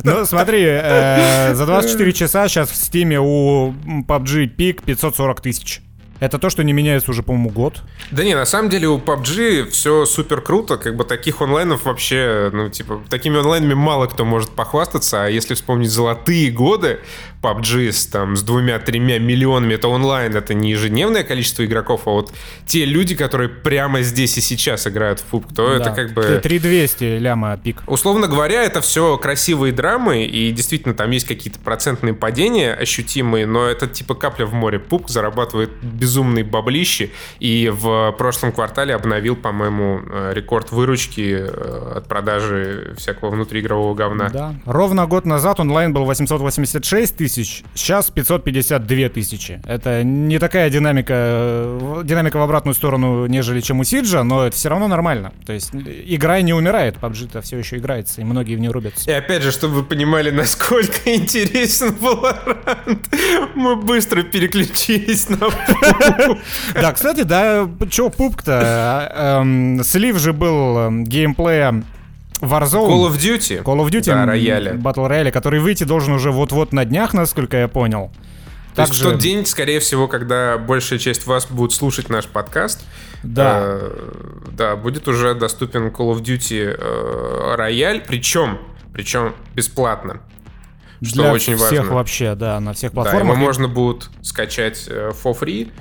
[0.04, 3.74] Ну, смотри, э, за 24 часа сейчас в стиме у
[4.08, 5.82] PUBG пик 540 тысяч.
[6.20, 7.82] Это то, что не меняется уже, по-моему, год.
[8.12, 12.50] Да не, на самом деле у PUBG все супер круто, как бы таких онлайнов вообще,
[12.54, 17.00] ну, типа, такими онлайнами мало кто может похвастаться, а если вспомнить золотые годы
[17.46, 22.34] PUBG с, там, с двумя-тремя миллионами, это онлайн, это не ежедневное количество игроков, а вот
[22.66, 25.92] те люди, которые прямо здесь и сейчас играют в PUBG, то это Да.
[25.92, 26.40] как бы...
[26.42, 27.84] 3200 ляма пик.
[27.88, 33.66] Условно говоря, это все красивые драмы, и действительно там есть какие-то процентные падения ощутимые, но
[33.66, 34.80] это типа капля в море.
[34.80, 42.08] Пуп зарабатывает безумные баблищи, и в прошлом квартале обновил, по-моему, э, рекорд выручки э, от
[42.08, 44.30] продажи всякого внутриигрового говна.
[44.30, 44.56] Да.
[44.66, 49.62] Ровно год назад онлайн был 886 тысяч, сейчас 552 тысячи.
[49.66, 54.56] Это не такая динамика, э, динамика в обратную сторону, нежели чем у Сиджа, но это
[54.56, 55.34] все равно нормально.
[55.46, 59.10] То есть игра не умирает, PUBG-то все еще играется, и многие в нее рубятся.
[59.10, 63.06] И опять же, чтобы вы понимали, насколько интересен Valorant,
[63.56, 65.38] мы быстро переключились на.
[66.74, 68.62] Да, кстати, да, чё пупк-то?
[68.64, 71.84] А, эм, Слив же был эм, геймплея
[72.42, 72.90] Warzone.
[72.90, 73.64] Call of Duty.
[73.64, 74.74] Call of Duty Да, м, рояля.
[74.74, 78.12] Battle Royale, который выйти должен уже вот-вот на днях, насколько я понял.
[78.76, 82.26] То есть в Также- тот день, скорее всего, когда большая часть вас будет слушать наш
[82.28, 82.84] подкаст,
[83.24, 83.60] Да.
[83.64, 84.12] э,
[84.52, 88.58] да, будет уже доступен Call of Duty э, Royale, причем,
[88.94, 90.20] причем бесплатно.
[91.02, 91.94] Что Для очень всех важно.
[91.94, 93.38] вообще, да, на всех Да, его платформах.
[93.38, 95.72] можно будет скачать э, for free,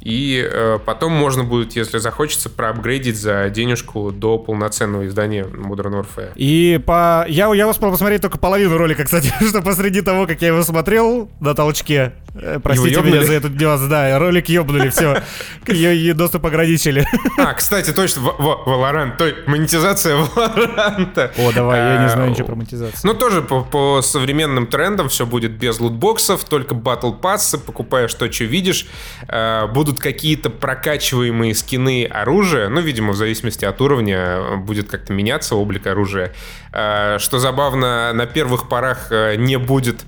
[0.00, 6.32] и э, потом можно будет, если захочется, проапгрейдить за денежку до полноценного издания Modern Warfare.
[6.36, 7.24] И по...
[7.28, 11.30] Я, я успел посмотреть только половину ролика, кстати, что посреди того, как я его смотрел
[11.40, 15.22] на толчке, э, простите меня за этот нюанс, да, ролик ёбнули, все,
[15.66, 17.06] ее доступ ограничили.
[17.38, 21.30] А, кстати, точно, в- Valorant, то монетизация Valorant.
[21.38, 23.00] О, давай, я не знаю А, ничего про монетизацию.
[23.04, 28.30] Ну, тоже по, по современным трендам все будет без лутбоксов, только батл пассы, покупаешь то,
[28.32, 28.86] что видишь.
[29.28, 35.12] Э, будут какие-то прокачиваемые скины оружия, ну, видимо, в зависимости от уровня э, будет как-то
[35.12, 36.32] меняться облик оружия.
[36.72, 40.04] Э, что забавно, на первых порах э, не будет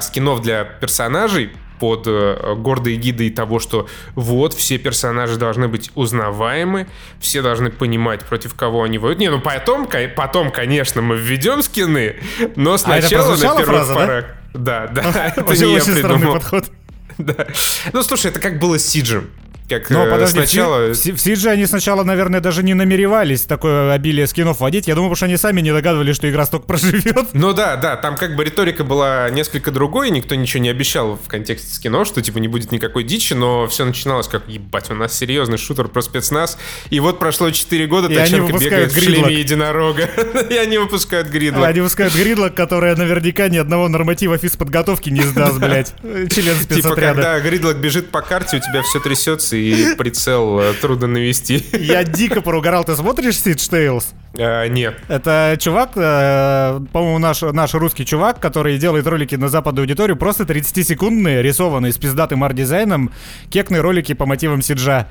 [0.00, 1.50] скинов для персонажей,
[1.80, 6.86] под гордой гидой того, что вот, все персонажи должны быть узнаваемы,
[7.18, 9.18] все должны понимать, против кого они воюют.
[9.18, 12.16] Не, ну потом, потом конечно, мы введем скины,
[12.54, 14.00] но А это сначала на первых фраза, да?
[14.00, 14.24] порах...
[14.54, 16.34] Да, да, это Очень, не я придумал.
[16.34, 16.70] подход.
[17.18, 17.46] Да.
[17.92, 19.30] Ну, слушай, это как было с Сиджем.
[19.68, 20.92] Как Но э, подожди, сначала...
[20.92, 24.86] в в Сидже они сначала, наверное, даже не намеревались такое обилие скинов вводить.
[24.88, 27.28] Я думаю, потому что они сами не догадывались, что игра столько проживет.
[27.32, 31.28] Ну да, да, там как бы риторика была несколько другой, никто ничего не обещал в
[31.28, 35.16] контексте скинов, что типа не будет никакой дичи, но все начиналось как, ебать, у нас
[35.16, 36.58] серьезный шутер про спецназ,
[36.90, 39.32] и вот прошло 4 года, И они Таченко выпускают бегает в шлеме гридлок.
[39.32, 40.10] единорога,
[40.50, 41.66] и они выпускают гридлок.
[41.66, 45.94] Они выпускают гридлок, которая наверняка ни одного норматива физподготовки не сдаст, блядь.
[46.02, 47.14] Член Типа, спецотряда.
[47.14, 51.64] когда гридлок бежит по карте, у тебя все трясется, и прицел э, трудно навести.
[51.72, 52.84] Я дико поругорал.
[52.84, 54.04] Ты смотришь Siege Tales?
[54.36, 54.96] Э, Нет.
[55.08, 60.44] Это чувак, э, по-моему, наш, наш русский чувак, который делает ролики на западную аудиторию, просто
[60.44, 63.12] 30-секундные, рисованные с пиздатым арт-дизайном,
[63.50, 65.08] кекные ролики по мотивам Сиджа.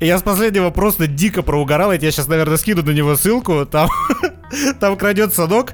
[0.00, 3.64] И я с последнего просто дико проугорал, я тебе сейчас, наверное, скину на него ссылку,
[3.66, 3.88] там,
[4.80, 5.72] там крадется ног,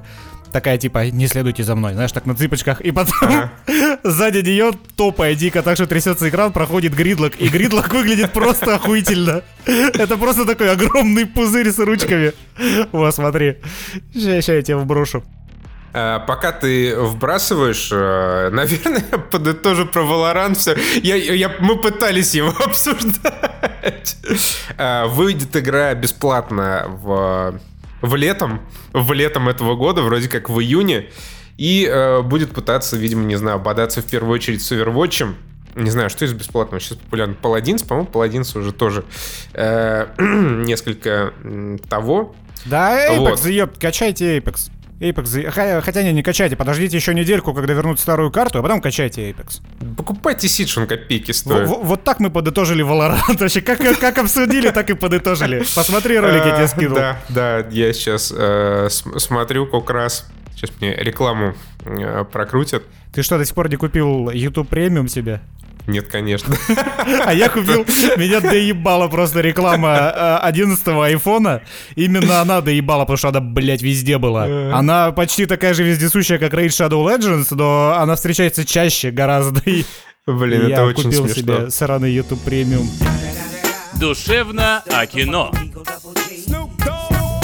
[0.53, 3.51] такая типа, не следуйте за мной, знаешь, так на цыпочках, и потом
[4.05, 9.43] сзади нее топая дико, так что трясется экран, проходит гридлок, и гридлок выглядит просто охуительно.
[9.67, 12.33] Это просто такой огромный пузырь с ручками.
[12.93, 13.57] Вот, смотри.
[14.13, 15.23] Сейчас я тебе вброшу.
[15.93, 20.77] Э, Пока ты вбрасываешь, э, наверное, подытожу про Valorant все.
[21.03, 24.17] Я, я- мы пытались его обсуждать.
[24.79, 27.59] Э, Выйдет игра бесплатно в,
[28.01, 28.61] в летом,
[28.93, 31.11] в летом этого года, вроде как в июне.
[31.57, 35.35] И э, будет пытаться, видимо, не знаю, бодаться в первую очередь с Overwatch.
[35.75, 37.35] Не знаю, что из бесплатного сейчас популярно.
[37.35, 39.05] Паладинс, по-моему, Паладинс уже тоже
[39.53, 41.35] э, несколько
[41.89, 42.35] того.
[42.65, 43.41] Да, Apex, Вот.
[43.41, 44.71] заеб, качайте Apex.
[45.01, 49.31] Apex, хотя не, не качайте, подождите еще недельку, когда вернут старую карту, а потом качайте
[49.31, 49.61] Apex.
[49.97, 51.67] Покупайте Сидж, он копейки В- стоит.
[51.69, 53.39] в- вот так мы подытожили Valorant.
[53.41, 55.65] Вообще, как, как обсудили, так и подытожили.
[55.75, 56.97] Посмотри ролик, я тебе Э, скинул.
[56.97, 60.27] Да, да, я сейчас э, см- смотрю как раз.
[60.55, 61.55] Сейчас мне рекламу
[61.87, 62.83] э, прокрутят.
[63.15, 65.41] Ты что, до сих пор не купил YouTube премиум себе?
[65.91, 66.55] Нет, конечно.
[67.27, 67.85] А я купил,
[68.17, 71.63] меня доебала просто реклама 11 айфона.
[71.97, 74.45] Именно она доебала, потому что она, блядь, везде была.
[74.77, 79.61] Она почти такая же вездесущая, как Raid Shadow Legends, но она встречается чаще гораздо.
[79.69, 79.85] И
[80.27, 81.43] Блин, я это очень купил смешно.
[81.57, 82.89] себе сраный YouTube премиум.
[83.99, 85.51] Душевно о кино.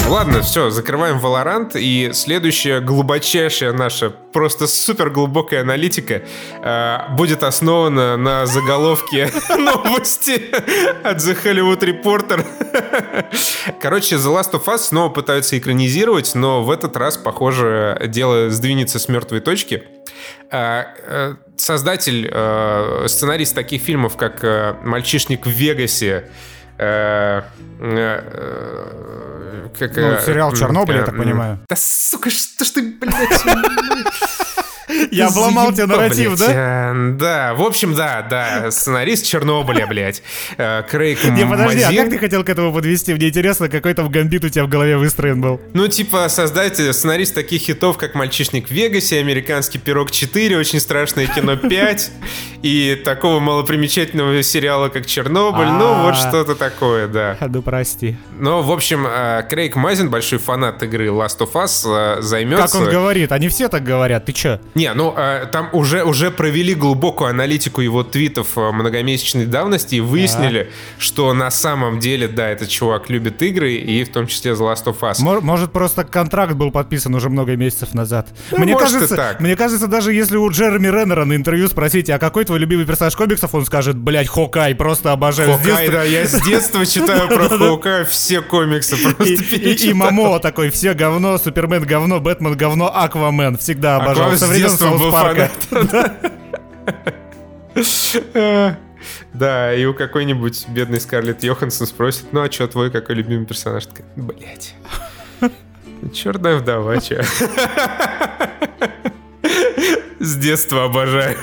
[0.07, 1.77] Ладно, все, закрываем Valorant.
[1.77, 6.21] И следующая глубочайшая наша, просто супер глубокая аналитика
[6.63, 10.49] э, будет основана на заголовке новости
[11.03, 12.45] от The Hollywood Reporter.
[13.81, 18.99] Короче, The Last of Us снова пытаются экранизировать, но в этот раз, похоже, дело сдвинется
[18.99, 19.83] с мертвой точки.
[20.49, 24.41] Э, э, Создатель, э, сценарист таких фильмов, как
[24.83, 26.29] «Мальчишник в Вегасе»,
[26.77, 27.41] э,
[27.79, 31.59] э, э, как, Ну, сериал «Чернобыль», я так понимаю.
[31.69, 33.43] Да сука, что ж ты, блядь,
[35.11, 36.91] Я обломал тебе нарратив, да?
[36.93, 40.21] Э, Да, в общем, да, да, сценарист Чернобыля, блядь.
[40.57, 43.13] Э, Крейг Не, подожди, а как ты хотел к этому подвести?
[43.13, 45.59] Мне интересно, какой там гамбит у тебя в голове выстроен был.
[45.73, 51.27] Ну, типа, создатель, сценарист таких хитов, как «Мальчишник в Вегасе», «Американский пирог 4», «Очень страшное
[51.27, 52.09] кино 5»
[52.63, 55.67] и такого малопримечательного сериала, как «Чернобыль».
[55.67, 56.15] Ну, вот А.
[56.15, 57.37] что-то такое, да.
[57.41, 58.15] Ну, прости.
[58.39, 62.65] Но, в общем, э, Крейг Мазин, большой фанат игры Last of Us, э, займется...
[62.67, 63.31] Как он говорит?
[63.31, 64.25] Они все так говорят.
[64.25, 64.59] Ты чё?
[64.77, 70.01] Не, ну э, там уже, уже провели глубокую аналитику его твитов э, многомесячной давности и
[70.01, 74.59] выяснили, что на самом деле, да, этот чувак любит игры, и в том числе The
[74.59, 75.15] Last of Us.
[75.19, 78.27] Мо- Может, просто контракт был подписан уже много месяцев назад.
[78.51, 79.39] Ну, мне, может, кажется, так.
[79.39, 83.15] мне кажется, даже если у Джереми Реннера на интервью спросите, а какой твой любимый персонаж
[83.15, 85.53] комиксов, он скажет, блядь, Хокай, просто обожаю.
[85.53, 85.91] Хокай, детства».
[85.91, 89.93] да, я с детства читаю про Хокая все комиксы, просто И.
[89.93, 93.57] Мамо такой, все говно, Супермен говно, Бэтмен говно, Аквамен.
[93.57, 94.37] Всегда обожал.
[94.37, 95.49] Со времен Саус был Парка.
[99.33, 103.85] Да, и у какой-нибудь бедной Скарлетт Йоханссон спросит, ну а что твой какой любимый персонаж?
[103.85, 104.73] Такая, блять.
[106.13, 107.21] Черная вдова, чё?
[110.19, 111.37] С детства обожаю.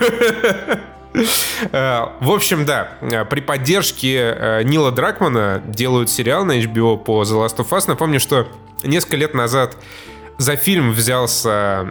[1.70, 2.89] Э, В общем, да,
[3.31, 7.85] при поддержке э, Нила Дракмана делают сериал на HBO по The Last of Us.
[7.87, 8.49] Напомню, что
[8.83, 9.77] несколько лет назад
[10.39, 11.87] за фильм взялся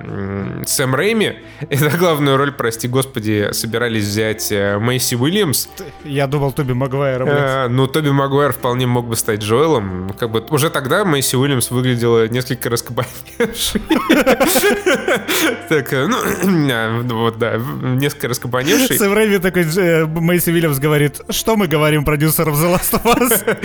[0.66, 1.40] Сэм Рэйми.
[1.70, 5.68] И за главную роль, прости господи, собирались взять э, Мэйси Уильямс.
[6.04, 7.26] Я думал, Тоби Магуайра.
[7.26, 10.14] Э, ну, Тоби Магуайр вполне мог бы стать Джоэлом.
[10.20, 13.82] Как бы уже тогда Мэйси Уильямс выглядела несколько раскабаневшей.
[15.70, 16.18] Так, э, ну,
[16.72, 18.98] а, вот, да, несколько раскабаневшей.
[18.98, 23.58] Сэм Рэйми такой, э, Мэйси Уильямс говорит, что мы говорим продюсерам The Last of Us?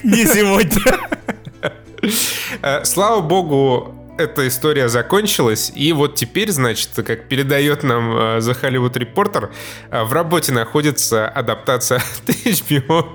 [0.02, 0.98] Не сегодня.
[2.84, 8.94] Слава богу, эта история закончилась, и вот теперь, значит, как передает нам э, The Hollywood
[8.94, 9.50] Reporter,
[9.90, 13.06] э, в работе находится адаптация от HBO.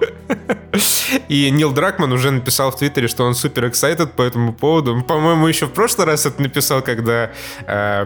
[1.27, 5.01] И Нил Дракман уже написал в Твиттере, что он супер excited по этому поводу.
[5.03, 7.31] По-моему, еще в прошлый раз это написал, когда
[7.67, 8.05] э,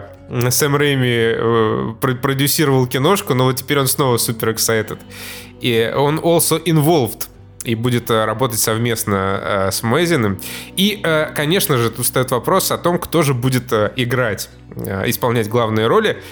[0.50, 5.00] Сэм Рэйми э, про- продюсировал киношку, но вот теперь он снова супер excited.
[5.62, 7.28] И он also involved
[7.68, 10.40] и будет э, работать совместно э, с Мэйзиным.
[10.78, 14.50] И, э, конечно же, тут встает вопрос о том, кто же будет играть,
[15.06, 16.24] исполнять главные роли.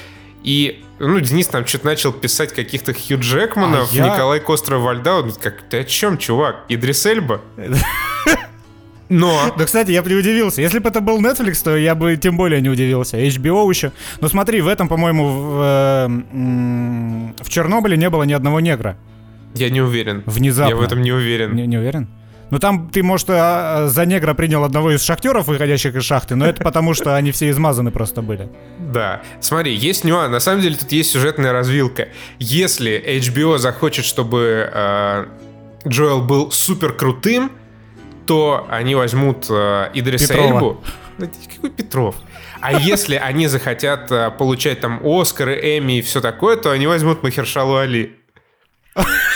[0.44, 5.16] И, ну, Денис там что-то начал писать каких-то Хью Джекманов, А я- Николай Костров Вальда.
[5.16, 6.64] Он Как, ты о чем, чувак?
[6.70, 7.42] Идрис Эльба?
[9.10, 9.54] Но...
[9.58, 10.62] Да, кстати, я бы не удивился.
[10.62, 13.18] Если бы это был Netflix, то я бы тем более не удивился.
[13.18, 13.92] HBO еще.
[14.22, 16.08] Но смотри, в этом, по-моему, в,
[17.44, 18.98] в Чернобыле не было ни одного негра.
[19.56, 20.24] Я не уверен.
[20.26, 20.70] Внезапно.
[20.70, 21.56] Я в этом не уверен.
[21.56, 22.08] Не, не уверен?
[22.52, 26.36] Ну там ты, может, а, а, за негра принял одного из шахтеров, выходящих из шахты,
[26.36, 28.50] но это потому, что они все измазаны просто были.
[28.78, 29.22] Да.
[29.40, 30.32] Смотри, есть нюанс.
[30.32, 32.10] На самом деле тут есть сюжетная развилка.
[32.38, 35.26] Если HBO захочет, чтобы э,
[35.88, 37.52] Джоэл был супер крутым,
[38.28, 40.54] то они возьмут э, Идриса Петрова.
[40.54, 40.82] Эльбу.
[41.18, 42.16] Да Какой Петров?
[42.62, 47.24] А если они захотят э, получать там Оскары, Эмми и все такое, то они возьмут
[47.24, 48.16] Махершалу Али.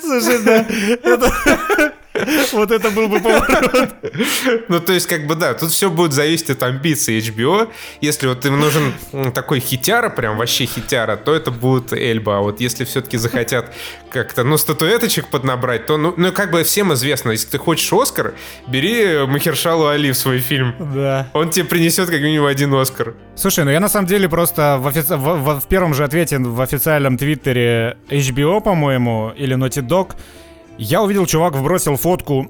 [0.00, 0.66] Слушай, да,
[1.04, 1.97] это-
[2.52, 3.90] Вот это был бы поворот.
[4.68, 7.68] Ну, то есть, как бы, да, тут все будет зависеть от амбиций HBO.
[8.00, 8.92] Если вот им нужен
[9.32, 12.38] такой хитяра, прям вообще хитяра, то это будет Эльба.
[12.38, 13.72] А вот если все-таки захотят
[14.10, 18.34] как-то, ну, статуэточек поднабрать, то, ну, ну, как бы всем известно, если ты хочешь Оскар,
[18.66, 20.74] бери Махершалу Али в свой фильм.
[20.94, 21.28] Да.
[21.32, 23.14] Он тебе принесет как минимум один Оскар.
[23.36, 26.38] Слушай, ну я на самом деле просто в, офици- в- в- в первом же ответе
[26.38, 30.12] в официальном твиттере HBO, по-моему, или Naughty Dog,
[30.78, 32.46] я увидел, чувак вбросил фотку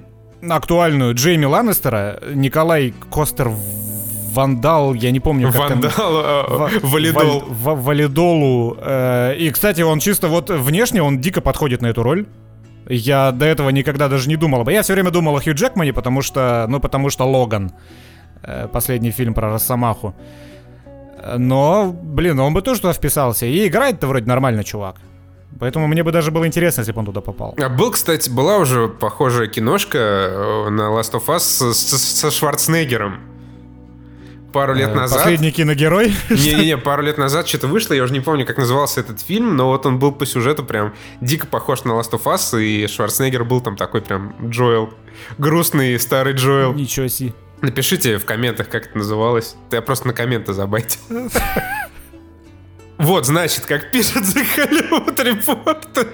[0.48, 3.50] актуальную Джейми Ланнистера, Николай Костер
[4.32, 5.80] Вандал, я не помню, как там...
[5.80, 7.22] Вандал, э, Ва- Валидол.
[7.40, 8.76] Валь- Ва- Валидолу.
[8.80, 12.26] э, И, кстати, он чисто вот внешне, он дико подходит на эту роль.
[12.88, 14.60] Я до этого никогда даже не думал.
[14.60, 17.72] об- Я все время думал о Хью Джекмане, потому что, ну, потому что Логан.
[18.44, 20.14] э, Последний фильм про Росомаху.
[21.22, 23.46] Э, Но, блин, он бы тоже туда вписался.
[23.46, 24.94] И играет-то вроде нормально, чувак.
[25.58, 27.54] Поэтому мне бы даже было интересно, если бы он туда попал.
[27.60, 32.30] А был, кстати, была уже похожая киношка э, на Last of Us с- с- со
[32.30, 33.20] Шварценеггером.
[34.52, 35.18] Пару лет Э, назад.
[35.18, 36.12] Последний киногерой.
[36.30, 39.68] Не-не-не, пару лет назад что-то вышло, я уже не помню, как назывался этот фильм, но
[39.68, 43.60] вот он был по сюжету прям дико похож на Last of Us, и Шварценеггер был
[43.60, 44.92] там такой прям Джоэл.
[45.38, 46.72] Грустный старый Джоэл.
[46.74, 47.32] Ничего себе.
[47.60, 49.54] Напишите в комментах, как это называлось.
[49.70, 50.98] Я просто на комменты забайтил.
[53.00, 56.06] Вот, значит, как пишет The Hollywood Report,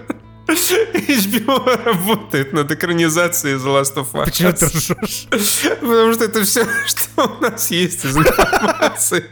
[0.49, 4.25] HBO работает над экранизацией The Last of Us.
[4.25, 5.27] Почему ты ржешь?
[5.81, 9.25] Потому что это все, что у нас есть из информации.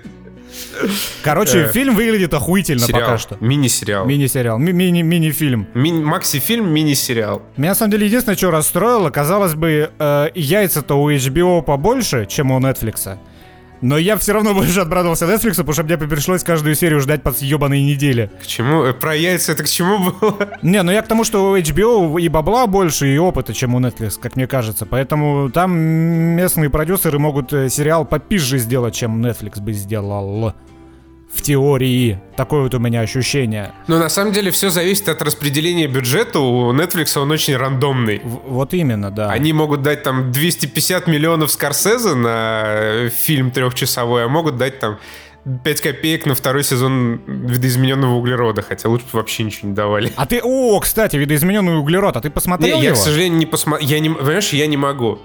[1.22, 3.00] Короче, Э, фильм выглядит охуительно Сериал.
[3.02, 3.36] пока что.
[3.40, 4.06] Мини-сериал.
[4.06, 5.66] Мини-сериал, ми- мини- мини-фильм.
[5.74, 7.42] Ми- Макси-фильм, мини-сериал.
[7.56, 12.50] Меня на самом деле единственное, что расстроило, казалось бы, э, яйца-то у HBO побольше, чем
[12.50, 13.18] у Netflix.
[13.84, 17.36] Но я все равно больше обрадовался Netflix, потому что мне пришлось каждую серию ждать под
[17.36, 18.30] съебанные недели.
[18.42, 18.82] К чему?
[18.82, 20.48] Э, Про яйца это к чему было?
[20.62, 23.80] Не, ну я к тому, что у HBO и бабла больше, и опыта, чем у
[23.80, 24.86] Netflix, как мне кажется.
[24.86, 30.54] Поэтому там местные продюсеры могут э, сериал попизже сделать, чем Netflix бы сделал.
[31.34, 32.20] В теории.
[32.36, 33.72] Такое вот у меня ощущение.
[33.88, 36.38] Но на самом деле все зависит от распределения бюджета.
[36.40, 38.20] У Netflix он очень рандомный.
[38.24, 39.30] В- вот именно, да.
[39.30, 44.98] Они могут дать там 250 миллионов Скорсезе на э, фильм трехчасовой, а могут дать там
[45.64, 50.12] 5 копеек на второй сезон видоизмененного углерода, хотя лучше бы вообще ничего не давали.
[50.16, 52.94] А ты, о, кстати, видоизмененный углерод, а ты Не, посмотрел я, его?
[52.94, 53.88] к сожалению, не посмотрел.
[53.88, 55.18] Я не, понимаешь, я не могу.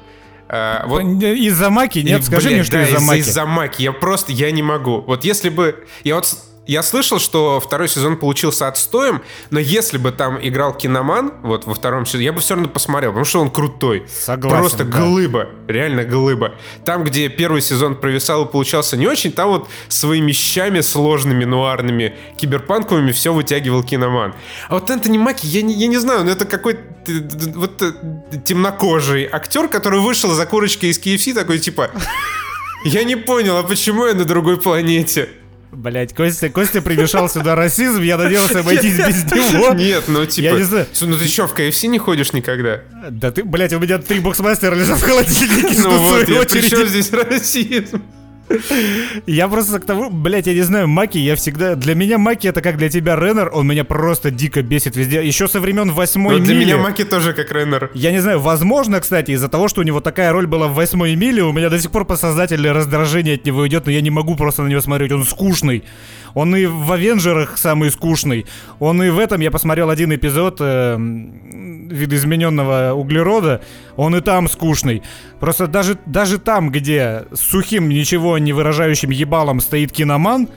[0.52, 2.00] А, вот Из-за маки?
[2.00, 3.20] Нет, И, скажи блядь, мне, что да, из-за маки.
[3.20, 3.82] Из-за маки.
[3.84, 5.02] Я просто, я не могу.
[5.02, 5.86] Вот если бы...
[6.04, 6.36] Я вот
[6.70, 11.74] я слышал, что второй сезон получился отстоем, но если бы там играл Киноман, вот во
[11.74, 14.06] втором сезоне, я бы все равно посмотрел, потому что он крутой.
[14.08, 15.00] Согласен, Просто да.
[15.00, 16.54] глыба, реально глыба.
[16.86, 22.16] Там, где первый сезон провисал и получался не очень, там вот своими щами сложными, нуарными,
[22.38, 24.36] киберпанковыми все вытягивал Киноман.
[24.68, 26.82] А вот Энтони Маки, я не, я не знаю, ну это какой-то
[27.56, 27.94] вот э,
[28.46, 31.90] темнокожий актер, который вышел за курочкой из KFC, такой типа...
[32.86, 35.30] Я не понял, а почему я на другой планете?
[35.72, 39.74] Блять, Костя, Костя примешал сюда расизм, я надеялся обойтись без него.
[39.74, 40.46] Нет, ну типа...
[40.46, 40.88] Я не знаю.
[41.02, 42.82] Ну ты что, в KFC не ходишь никогда?
[43.12, 46.70] Да ты, блять, у меня три боксмастера лежат в холодильнике, Ну вот, своей очереди.
[46.70, 48.02] чем здесь расизм?
[49.26, 51.76] Я просто к тому, блять, я не знаю, Маки, я всегда...
[51.76, 55.26] Для меня Маки это как для тебя Реннер, он меня просто дико бесит везде.
[55.26, 56.66] Еще со времен восьмой Ну, для мили.
[56.66, 57.92] меня Маки тоже как Реннер.
[57.94, 61.16] Я не знаю, возможно, кстати, из-за того, что у него такая роль была в восьмой
[61.16, 64.36] миле, у меня до сих пор подсознательное раздражение от него идет, но я не могу
[64.36, 65.84] просто на него смотреть, он скучный.
[66.34, 68.46] Он и в Авенджерах самый скучный.
[68.80, 73.62] Он и в этом, я посмотрел один эпизод э, видоизмененного углерода,
[73.96, 75.04] он и там скучный.
[75.40, 80.50] Просто даже, даже там, где с сухим, ничего не выражающим ебалом стоит киноман,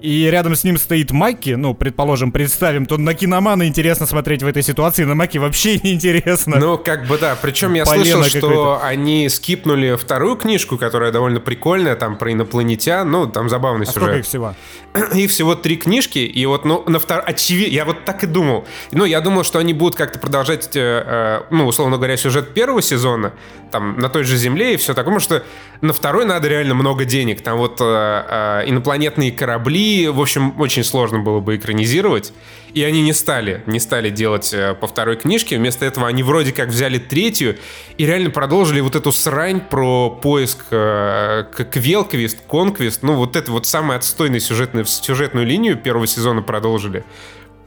[0.00, 4.46] и рядом с ним стоит Маки, ну, предположим, представим, то на киномана интересно смотреть в
[4.46, 6.58] этой ситуации, на Маки вообще не интересно.
[6.58, 7.36] Ну, как бы да.
[7.40, 13.10] Причем я Полено слышал, что они скипнули вторую книжку, которая довольно прикольная, там про инопланетян.
[13.10, 14.20] Ну, там забавный а сколько сюжет.
[14.20, 14.54] их всего?
[15.14, 17.22] Их всего три книжки, и вот, ну, на втор...
[17.24, 18.66] очевидно, я вот так и думал.
[18.90, 22.80] Ну, я думал, что они будут как-то продолжать, э, э, ну, условно говоря, сюжет первого
[22.80, 23.32] сезона,
[23.70, 25.44] там, на той же Земле и все такое, потому что
[25.82, 27.42] на второй надо реально много денег.
[27.42, 32.32] Там вот э, э, инопланетные корабли, в общем, очень сложно было бы экранизировать.
[32.74, 35.56] И они не стали, не стали делать э, по второй книжке.
[35.56, 37.56] Вместо этого они вроде как взяли третью
[37.96, 43.02] и реально продолжили вот эту срань про поиск э, Квелквист, Конквист.
[43.02, 47.04] Ну, вот это вот самый отстойный сюжетный, сюжетную линию первого сезона продолжили.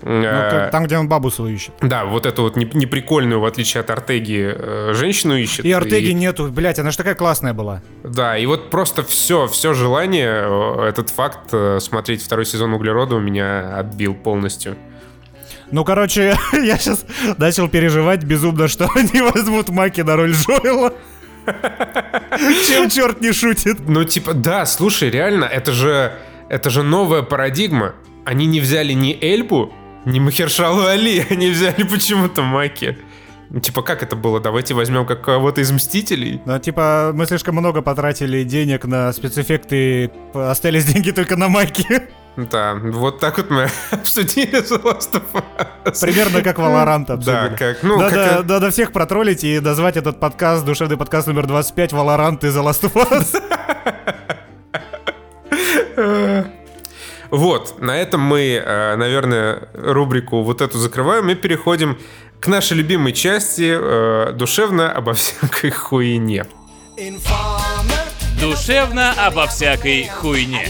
[0.03, 1.73] Ну, Э, как- там, где он бабу свою ищет.
[1.81, 5.63] Да, вот эту вот не- неприкольную, в отличие от Артеги, э, женщину ищет.
[5.65, 7.81] И Артеги нету, блять, она же такая классная была.
[8.03, 13.19] Да, и вот просто все, все желание, э, этот факт смотреть второй сезон Углерода у
[13.19, 14.75] меня отбил полностью.
[15.71, 17.05] Ну, короче, я сейчас
[17.37, 20.93] начал переживать безумно, что они возьмут Маки на роль Джоэла.
[22.67, 23.77] Чем черт не шутит.
[23.87, 26.13] Ну, типа, да, слушай, реально, это же,
[26.49, 27.93] это же новая парадигма.
[28.25, 29.73] Они не взяли ни Эльбу,
[30.05, 32.97] ни Махершалу Али, они взяли почему-то Маки.
[33.49, 34.39] Ну, типа, как это было?
[34.39, 36.41] Давайте возьмем как кого-то из Мстителей.
[36.45, 41.85] Ну, типа, мы слишком много потратили денег на спецэффекты, остались деньги только на Маки.
[42.37, 45.43] Да, вот так вот мы обсудили The Last of
[45.83, 45.99] Us.
[45.99, 46.57] Примерно как
[47.07, 47.57] Да, обсудили.
[47.57, 48.45] как, ну, надо, как...
[48.47, 52.89] надо всех протроллить и назвать этот подкаст, душевный подкаст номер 25, Valorant и The Last
[52.89, 52.93] of
[55.97, 56.60] Us.
[57.31, 61.97] Вот, на этом мы, э, наверное, рубрику вот эту закрываем и переходим
[62.41, 66.45] к нашей любимой части э, душевно обо всякой хуйне.
[68.39, 70.67] Душевно обо всякой хуйне.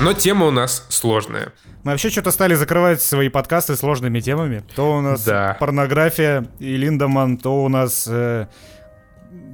[0.00, 1.52] Но тема у нас сложная.
[1.82, 4.62] Мы вообще что-то стали закрывать свои подкасты сложными темами.
[4.76, 5.56] То у нас Да.
[5.60, 8.46] порнография и Линдеман, то у нас э,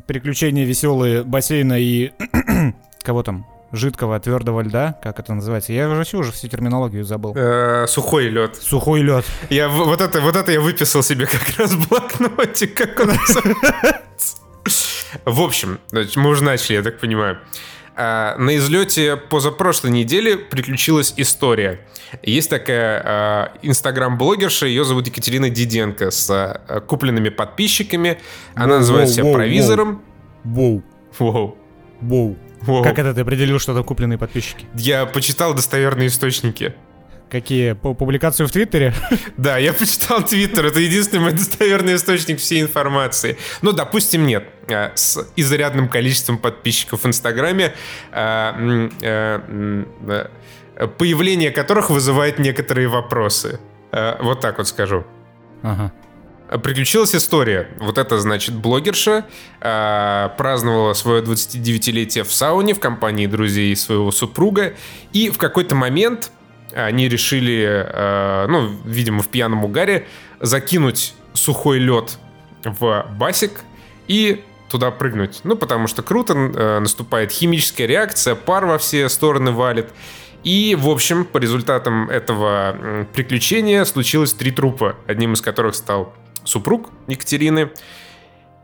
[0.06, 2.12] приключения веселые бассейна и
[3.02, 3.46] кого там?
[3.76, 5.72] Жидкого, твердого льда, как это называется?
[5.72, 7.34] Я вообще уже всю терминологию забыл.
[7.36, 8.56] Э, сухой лед.
[8.56, 9.24] Сухой лед.
[9.50, 14.36] Я вот это, вот это я выписал себе как раз в блокнотик, как он называется.
[15.24, 17.38] В общем, мы уже начали, я так понимаю.
[17.94, 21.80] А, На излете позапрошлой неделе приключилась история.
[22.22, 28.18] Есть такая а, инстаграм-блогерша, ее зовут Екатерина Диденко, с а, купленными подписчиками.
[28.54, 30.02] Она Воу, называет воу, себя провизором.
[30.44, 30.82] Воу,
[31.18, 31.56] Воу.
[32.00, 32.36] воу.
[32.66, 32.82] Воу.
[32.82, 34.66] Как это ты определил, что там купленные подписчики?
[34.74, 36.74] Я почитал достоверные источники.
[37.30, 37.72] Какие?
[37.72, 38.94] По публикацию в Твиттере?
[39.36, 43.36] Да, я почитал Твиттер, это единственный мой достоверный источник всей информации.
[43.62, 44.44] Ну, допустим, нет.
[44.70, 47.74] А, С изрядным количеством подписчиков в Инстаграме,
[48.12, 48.54] а,
[49.02, 50.28] э,
[50.98, 53.58] появление которых вызывает некоторые вопросы.
[53.92, 55.04] А, Вот так вот скажу.
[55.62, 55.92] Ага.
[56.62, 57.68] Приключилась история.
[57.78, 59.26] Вот это, значит, блогерша
[59.60, 64.74] а, праздновала свое 29-летие в сауне в компании друзей своего супруга.
[65.12, 66.30] И в какой-то момент
[66.72, 70.06] они решили, а, ну, видимо, в пьяном угаре,
[70.40, 72.18] закинуть сухой лед
[72.64, 73.62] в басик
[74.06, 75.40] и туда прыгнуть.
[75.42, 79.88] Ну, потому что круто, э, наступает химическая реакция, пар во все стороны валит.
[80.44, 86.14] И, в общем, по результатам этого приключения случилось три трупа, одним из которых стал
[86.46, 87.70] супруг Екатерины.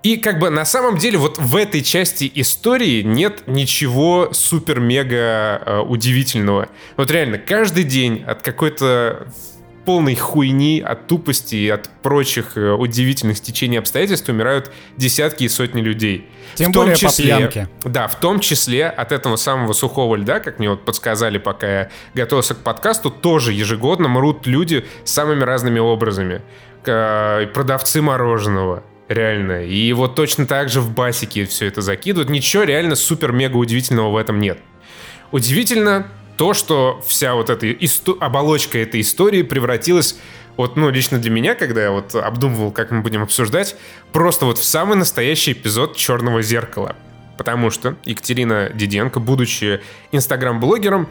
[0.03, 5.78] И как бы на самом деле вот в этой части истории нет ничего супер-мега э,
[5.80, 6.68] удивительного.
[6.97, 9.28] Вот реально, каждый день от какой-то
[9.85, 15.80] полной хуйни, от тупости и от прочих э, удивительных стечений обстоятельств умирают десятки и сотни
[15.80, 16.28] людей.
[16.55, 17.68] Тем В том более по числе- пьянке.
[17.85, 21.91] Да, в том числе от этого самого сухого льда, как мне вот подсказали, пока я
[22.14, 26.43] готовился к подкасту, тоже ежегодно мрут люди самыми разными образами.
[26.87, 29.64] Э, Продавцы мороженого, реально.
[29.64, 32.30] И вот точно так же в басике все это закидывают.
[32.30, 34.59] Ничего реально супер-мега удивительного в этом нет.
[35.30, 36.07] Удивительно
[36.37, 40.16] то, что вся вот эта исто- оболочка этой истории превратилась
[40.57, 43.74] вот, ну, лично для меня, когда я вот обдумывал, как мы будем обсуждать,
[44.12, 46.97] просто вот в самый настоящий эпизод «Черного зеркала».
[47.39, 49.80] Потому что Екатерина Диденко, будучи
[50.12, 51.09] инстаграм-блогером,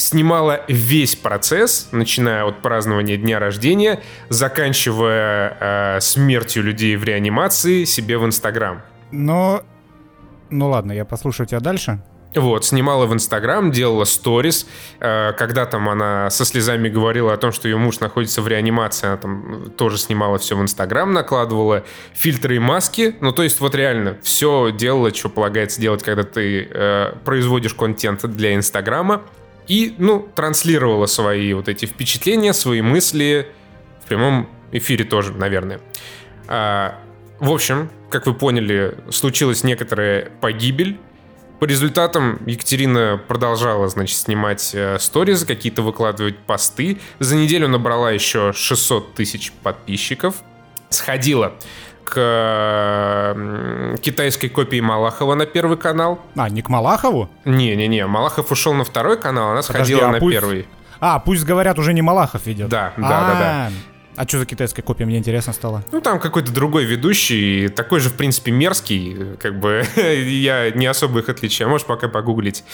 [0.00, 5.56] снимала весь процесс, начиная от празднования дня рождения, заканчивая
[5.96, 8.82] э, смертью людей в реанимации себе в Инстаграм.
[9.12, 9.62] Но...
[10.50, 12.02] Ну ладно, я послушаю тебя дальше.
[12.34, 14.66] Вот, снимала в Инстаграм, делала сторис.
[15.00, 19.08] Э, Когда там она со слезами говорила о том, что ее муж находится в реанимации,
[19.08, 21.84] она там тоже снимала все в Инстаграм, накладывала
[22.14, 23.16] фильтры и маски.
[23.20, 28.24] Ну, то есть вот реально все делала, что полагается делать, когда ты э, производишь контент
[28.24, 29.22] для Инстаграма.
[29.70, 33.46] И, ну, транслировала свои вот эти впечатления, свои мысли
[34.02, 35.80] в прямом эфире тоже, наверное.
[36.48, 36.98] А,
[37.38, 40.98] в общем, как вы поняли, случилась некоторая погибель.
[41.60, 46.98] По результатам Екатерина продолжала, значит, снимать э, сторизы, какие-то выкладывать посты.
[47.20, 50.34] За неделю набрала еще 600 тысяч подписчиков.
[50.88, 51.54] Сходила
[52.10, 53.32] к э,
[53.92, 56.18] м, китайской копии Малахова на первый канал.
[56.36, 57.28] А, не к Малахову?
[57.44, 60.68] Не-не-не, Малахов ушел на второй канал, она Подожди, сходила а на пусть- первый.
[61.00, 62.68] А, пусть говорят, уже не Малахов ведет.
[62.68, 63.70] Да, да, да, да.
[64.16, 65.82] А что за китайская копия, мне интересно стало.
[65.92, 71.20] Ну, там какой-то другой ведущий, такой же, в принципе, мерзкий, как бы, я не особо
[71.20, 72.64] их отличаю, можешь пока погуглить.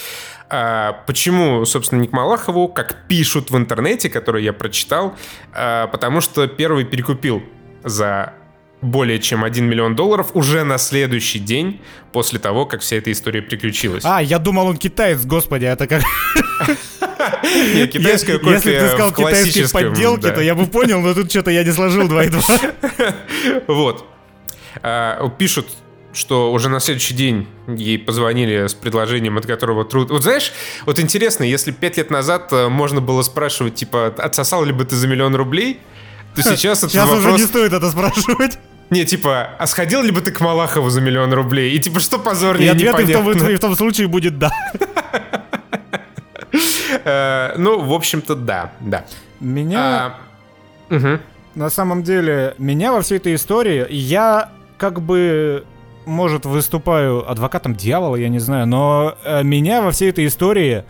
[0.49, 5.15] А, почему, собственно, не к Малахову, как пишут в интернете, который я прочитал,
[5.53, 7.41] а, потому что первый перекупил
[7.85, 8.33] за
[8.81, 13.41] более чем 1 миллион долларов уже на следующий день после того, как вся эта история
[13.41, 14.03] приключилась.
[14.05, 16.03] А, я думал, он китаец, господи, это как...
[17.43, 21.51] Не, китайская копия Если ты сказал китайские подделки, то я бы понял, но тут что-то
[21.51, 22.41] я не сложил 2 и 2.
[23.67, 24.05] Вот.
[24.83, 25.67] А, Пишут,
[26.13, 30.09] что уже на следующий день ей позвонили с предложением, от которого труд...
[30.09, 30.51] Вот знаешь,
[30.85, 34.95] вот интересно, если пять лет назад э, можно было спрашивать, типа, отсосал ли бы ты
[34.95, 35.79] за миллион рублей,
[36.43, 37.39] то сейчас этот Сейчас уже вопрос...
[37.41, 38.59] не стоит это спрашивать.
[38.89, 41.75] Не, типа, а сходил ли бы ты к Малахову за миллион рублей?
[41.75, 44.51] И типа, что И позорнее, ответ и в, том, и в том случае будет да.
[47.03, 49.05] Э, Ну, в общем-то, да, да.
[49.39, 50.15] Меня,
[50.89, 51.19] А,
[51.55, 55.65] на самом деле, меня во всей этой истории, я как бы,
[56.05, 60.85] может, выступаю адвокатом дьявола, я не знаю, но э, меня во всей этой истории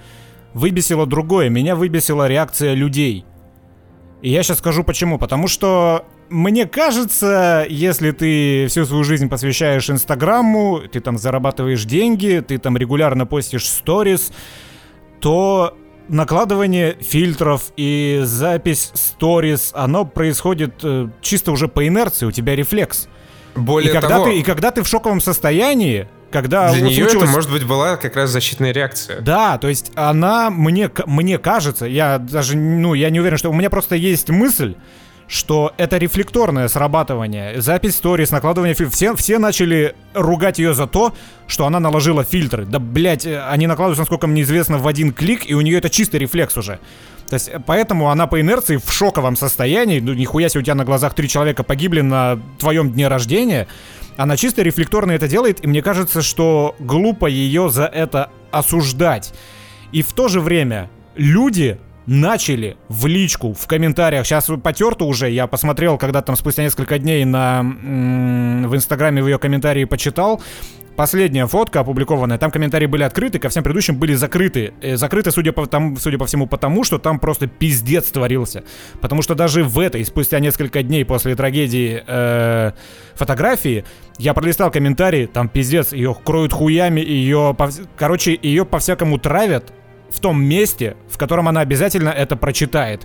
[0.54, 1.50] выбесило другое.
[1.50, 3.26] Меня выбесила реакция людей.
[4.22, 5.18] И я сейчас скажу почему.
[5.18, 12.44] Потому что мне кажется, если ты всю свою жизнь посвящаешь Инстаграму, ты там зарабатываешь деньги,
[12.46, 14.32] ты там регулярно постишь сторис,
[15.20, 22.56] то накладывание фильтров и запись сторис, оно происходит э, чисто уже по инерции, у тебя
[22.56, 23.10] рефлекс.
[23.56, 27.12] Более и, когда того, ты, и когда ты в шоковом состоянии, когда для нее это,
[27.12, 29.22] случилось- может быть, была как раз защитная реакция.
[29.22, 33.54] да, то есть она мне, мне кажется, я даже, ну, я не уверен, что у
[33.54, 34.76] меня просто есть мысль,
[35.30, 37.60] что это рефлекторное срабатывание.
[37.62, 38.96] Запись сторис, накладывание фильтров.
[38.96, 41.14] Все, все начали ругать ее за то,
[41.48, 42.66] что она наложила фильтры.
[42.66, 46.18] Да, блять, они накладываются, насколько мне известно, в один клик, и у нее это чистый
[46.22, 46.80] рефлекс уже.
[47.30, 50.76] То есть, э, поэтому она по инерции в шоковом состоянии, ну, нихуя себе у тебя
[50.76, 53.68] на глазах три человека погибли на твоем дне рождения,
[54.16, 59.34] она чисто рефлекторно это делает, и мне кажется, что глупо ее за это осуждать.
[59.92, 61.78] И в то же время люди
[62.08, 67.26] начали в личку, в комментариях, сейчас потерто уже, я посмотрел, когда там спустя несколько дней
[67.26, 70.42] на, в Инстаграме в ее комментарии почитал,
[70.98, 74.74] Последняя фотка опубликованная, там комментарии были открыты, ко всем предыдущим были закрыты.
[74.82, 78.64] Э, закрыты, судя по, там, судя по всему, потому что там просто пиздец творился.
[79.00, 82.72] Потому что даже в этой, спустя несколько дней после трагедии э,
[83.14, 83.86] фотографии,
[84.18, 87.56] я пролистал комментарии, там пиздец, ее кроют хуями, ее,
[87.96, 89.72] короче, ее по-всякому травят
[90.10, 93.02] в том месте, в котором она обязательно это прочитает.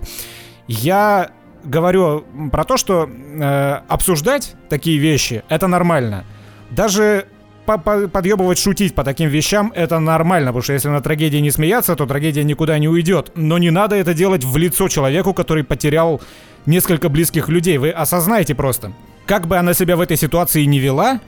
[0.67, 1.31] Я
[1.63, 6.25] говорю про то, что э, обсуждать такие вещи это нормально.
[6.71, 7.25] Даже
[7.65, 11.51] по- по- подъебывать, шутить по таким вещам это нормально, потому что если на трагедии не
[11.51, 13.31] смеяться, то трагедия никуда не уйдет.
[13.35, 16.21] Но не надо это делать в лицо человеку, который потерял
[16.65, 17.77] несколько близких людей.
[17.77, 18.91] Вы осознайте просто.
[19.25, 21.21] Как бы она себя в этой ситуации не вела,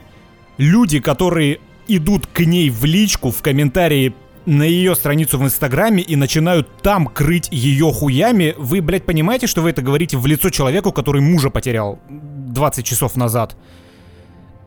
[0.58, 4.14] люди, которые идут к ней в личку, в комментарии
[4.46, 9.62] на ее страницу в Инстаграме и начинают там крыть ее хуями, вы, блядь, понимаете, что
[9.62, 13.56] вы это говорите в лицо человеку, который мужа потерял 20 часов назад?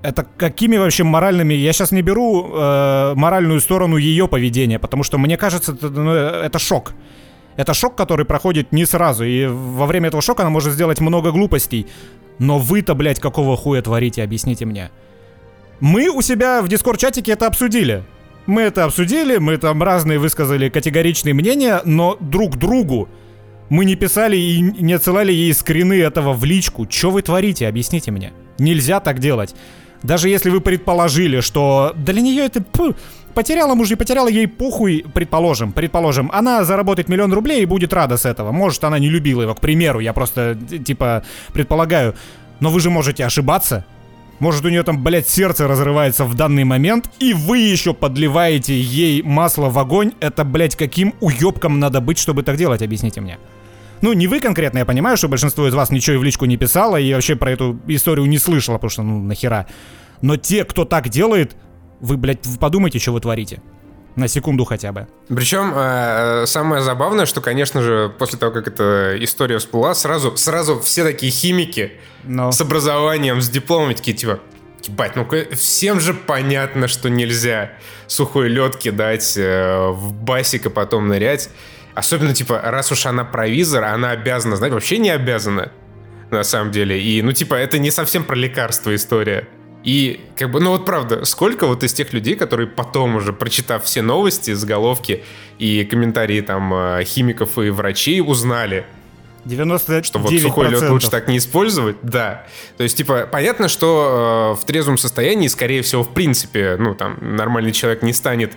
[0.03, 1.55] Это какими вообще моральными...
[1.55, 6.13] Я сейчас не беру э, моральную сторону ее поведения, потому что мне кажется, это, ну,
[6.13, 6.93] это шок.
[7.57, 11.33] Это шок, который проходит не сразу, и во время этого шока она может сделать много
[11.33, 11.89] глупостей.
[12.39, 14.91] Но вы-то, блядь, какого хуя творите, объясните мне.
[15.81, 18.05] Мы у себя в дискорд-чатике это обсудили.
[18.49, 23.11] Мы это обсудили, мы там разные высказали категоричные мнения, но друг другу
[23.69, 26.87] мы не писали и не отсылали ей скрины этого в личку.
[26.89, 28.33] Что вы творите, объясните мне.
[28.59, 29.55] Нельзя так делать.
[30.03, 32.63] Даже если вы предположили, что для нее это...
[32.63, 32.95] пу,
[33.35, 38.17] потеряла мужа и потеряла ей похуй, предположим, предположим, она заработает миллион рублей и будет рада
[38.17, 38.51] с этого.
[38.51, 41.23] Может, она не любила его, к примеру, я просто, типа,
[41.53, 42.15] предполагаю.
[42.61, 43.85] Но вы же можете ошибаться.
[44.41, 49.23] Может, у нее там, блядь, сердце разрывается в данный момент, и вы еще подливаете ей
[49.23, 50.13] масло в огонь.
[50.21, 53.39] Это, блядь, каким уебком надо быть, чтобы так делать, объясните мне.
[54.01, 56.57] Ну, не вы конкретно, я понимаю, что большинство из вас ничего и в личку не
[56.57, 59.67] писало и вообще про эту историю не слышало, потому что, ну, нахера.
[60.23, 61.57] Но те, кто так делает,
[62.01, 63.61] вы, блядь, подумайте, что вы творите.
[64.17, 65.07] На секунду хотя бы.
[65.29, 70.81] Причем э, самое забавное, что, конечно же, после того, как эта история всплыла, сразу, сразу
[70.81, 71.93] все такие химики
[72.25, 72.51] Но...
[72.51, 74.41] с образованием, с дипломами такие, типа,
[74.83, 77.73] ебать, ну всем же понятно, что нельзя
[78.07, 81.51] сухой лед кидать э, в басик и потом нырять.
[81.95, 85.73] Особенно, типа, раз уж она провизор, она обязана знать, вообще не обязана,
[86.31, 87.01] на самом деле.
[87.01, 89.49] И, ну, типа, это не совсем про лекарство история.
[89.85, 93.85] И, как бы, ну вот правда, сколько вот из тех людей, которые потом уже, прочитав
[93.85, 95.25] все новости, заголовки
[95.59, 98.87] и комментарии там э, химиков и врачей, узнали,
[99.45, 100.03] 99%.
[100.05, 102.47] что вот сухой лед лучше так не использовать, да.
[102.77, 107.17] То есть, типа, понятно, что э, в трезвом состоянии, скорее всего, в принципе, ну, там,
[107.21, 108.53] нормальный человек не станет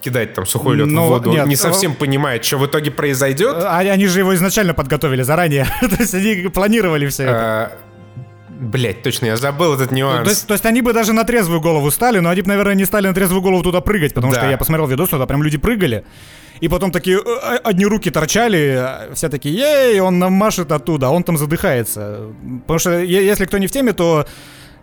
[0.00, 3.56] кидать там сухой лед Ну, в воду, нет, не совсем понимает, что в итоге произойдет.
[3.56, 5.66] А, Они же его изначально подготовили заранее.
[5.80, 7.78] то есть они планировали все это.
[8.60, 10.24] Блять, точно, я забыл этот нюанс.
[10.24, 12.74] То есть, то есть они бы даже на трезвую голову стали, но они бы, наверное,
[12.74, 14.40] не стали на трезвую голову туда прыгать, потому Да.
[14.40, 16.04] что я посмотрел видос, туда прям люди прыгали.
[16.60, 21.08] И потом такие, э, одни руки торчали, а все такие, ей, он нам машет оттуда,
[21.08, 22.28] а он там задыхается.
[22.62, 24.24] Потому что, если кто не в теме, то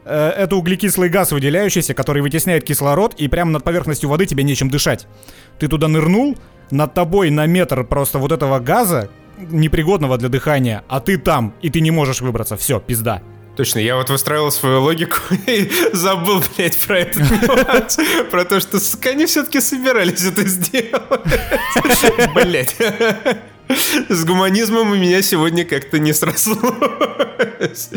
[0.03, 4.69] э, это углекислый газ, выделяющийся, который вытесняет кислород, и прямо над поверхностью воды тебе нечем
[4.69, 5.07] дышать.
[5.59, 6.37] Ты туда нырнул,
[6.71, 9.09] над тобой на метр просто вот этого газа,
[9.49, 12.57] непригодного для дыхания, а ты там, и ты не можешь выбраться.
[12.57, 13.21] Все, пизда.
[13.55, 17.97] Точно, я вот выстраивал свою логику и забыл, блядь, про этот нюанс.
[18.29, 18.79] Про то, что,
[19.09, 21.03] они все-таки собирались это сделать.
[22.33, 22.75] Блядь.
[24.09, 27.89] С гуманизмом у меня сегодня как-то не срослось.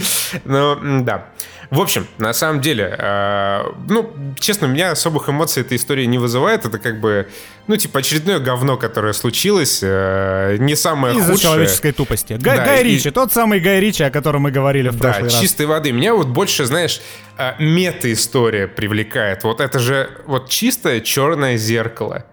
[0.45, 1.31] Но, да.
[1.75, 6.18] В общем, на самом деле, э, ну, честно, у меня особых эмоций эта история не
[6.18, 6.64] вызывает.
[6.64, 7.29] Это как бы,
[7.66, 9.81] ну, типа, очередное говно, которое случилось.
[9.83, 11.43] э, не самое Из-за худшее.
[11.51, 12.35] человеческой тупости.
[12.41, 15.05] Гай, Да, Гай и- Ричи, тот самый Гай Ричи, о котором мы говорили в Да,
[15.09, 15.41] прошлый раз.
[15.41, 15.93] чистой воды.
[15.93, 17.01] Меня вот больше, знаешь,
[17.37, 19.43] а, мета-история привлекает.
[19.45, 22.25] Вот это же вот чистое черное зеркало.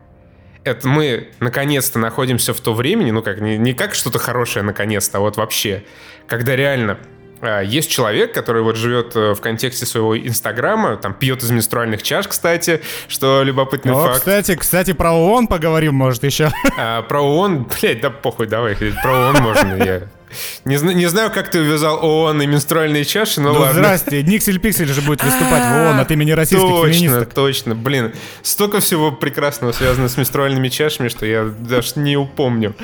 [0.63, 5.17] Это мы наконец-то находимся в то времени, ну как, не, не как что-то хорошее наконец-то,
[5.17, 5.83] а вот вообще,
[6.27, 6.99] когда реально
[7.63, 12.27] есть человек, который вот живет э, в контексте своего инстаграма, там пьет из менструальных чаш,
[12.27, 14.19] кстати, что любопытный О, факт.
[14.19, 16.49] кстати, кстати, про ООН поговорим, может, еще.
[16.77, 20.01] А, про ООН, блядь, да похуй, давай, про ООН можно, я
[20.65, 23.73] Не, не знаю, как ты увязал ООН и менструальные чаши, но Ну, ладно.
[23.81, 27.33] здрасте, Никсель Пиксель же будет выступать в ООН от имени российских точно, феминисток.
[27.33, 27.75] точно.
[27.75, 32.75] Блин, столько всего прекрасного связано с менструальными чашами, что я даже не упомню.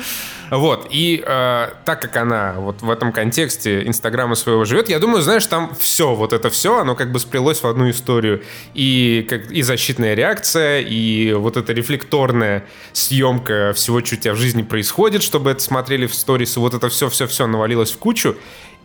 [0.50, 5.20] Вот, и э, так как она вот в этом контексте Инстаграма своего живет, я думаю,
[5.20, 8.42] знаешь, там все, вот это все, оно как бы сплелось в одну историю.
[8.72, 14.38] И, как, и защитная реакция, и вот эта рефлекторная съемка всего, что у тебя в
[14.38, 18.36] жизни происходит, чтобы это смотрели в сторис, и вот это все-все-все навалилось в кучу,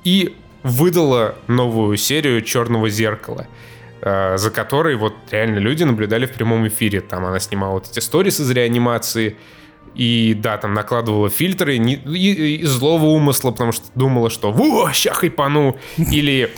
[0.04, 3.48] и выдала новую серию «Черного зеркала»
[4.02, 7.02] э, за которой вот реально люди наблюдали в прямом эфире.
[7.02, 9.38] Там она снимала вот эти сторис из реанимации,
[9.96, 15.78] и да, там накладывала фильтры из злого умысла, потому что думала, что «Во, ща хайпану!»
[15.98, 16.52] Или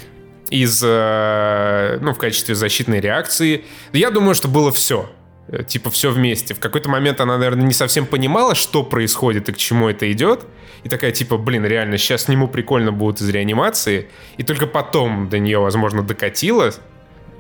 [0.50, 3.66] из, э, ну, в качестве защитной реакции.
[3.93, 5.10] Я думаю, что было все.
[5.48, 6.54] Э, Типа все вместе.
[6.54, 10.46] В какой-то момент она, наверное, не совсем понимала, что происходит и к чему это идет.
[10.86, 14.07] И такая, типа, блин, реально, сейчас сниму прикольно будет из реанимации.
[14.38, 16.69] И только потом до нее, возможно, докатило.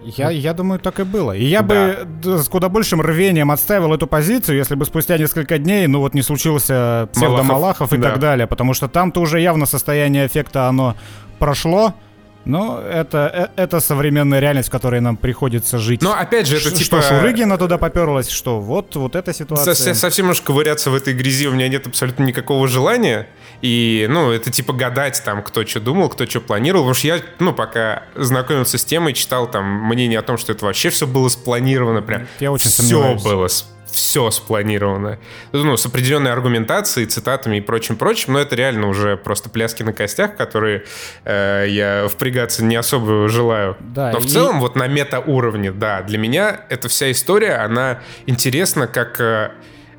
[0.03, 1.31] Я, я думаю, так и было.
[1.31, 2.05] И я Да.
[2.23, 6.15] бы с куда большим рвением отставил эту позицию, если бы спустя несколько дней, ну вот
[6.15, 8.09] не случился псевдомалахов и да.
[8.09, 10.95] так далее, потому что там-то уже явно состояние эффекта оно
[11.37, 11.93] прошло,
[12.45, 16.01] но это, э- это современная реальность, в которой нам приходится жить.
[16.01, 17.01] Но опять же, это Ш- типа...
[17.01, 19.73] Что Шурыгина туда поперлась, что вот, вот эта ситуация.
[19.75, 23.27] Со- совсем уж ковыряться в этой грязи у меня нет абсолютно никакого желания.
[23.61, 26.83] И, ну, это типа гадать там, кто что думал, кто что планировал.
[26.85, 30.65] Потому что я, ну, пока знакомился с темой, читал там мнение о том, что это
[30.65, 32.01] вообще все было спланировано.
[32.01, 33.23] Прям Я очень все сомневаюсь.
[33.23, 33.47] было
[33.95, 35.17] все спланировано.
[35.53, 40.35] Ну, с определенной аргументацией, цитатами и прочим-прочим, но это реально уже просто пляски на костях,
[40.35, 40.83] которые
[41.23, 43.77] э, я впрягаться не особо желаю.
[43.79, 48.01] Да, но в и- целом вот на мета-уровне, да, для меня эта вся история, она
[48.25, 49.51] интересна как э,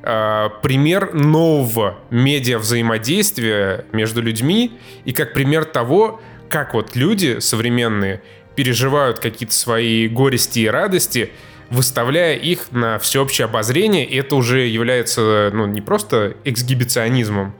[0.03, 8.21] э, пример нового медиа-взаимодействия между людьми и как пример того, как вот люди современные
[8.55, 11.31] переживают какие-то свои горести и радости,
[11.69, 17.53] выставляя их на всеобщее обозрение, и это уже является, ну, не просто эксгибиционизмом,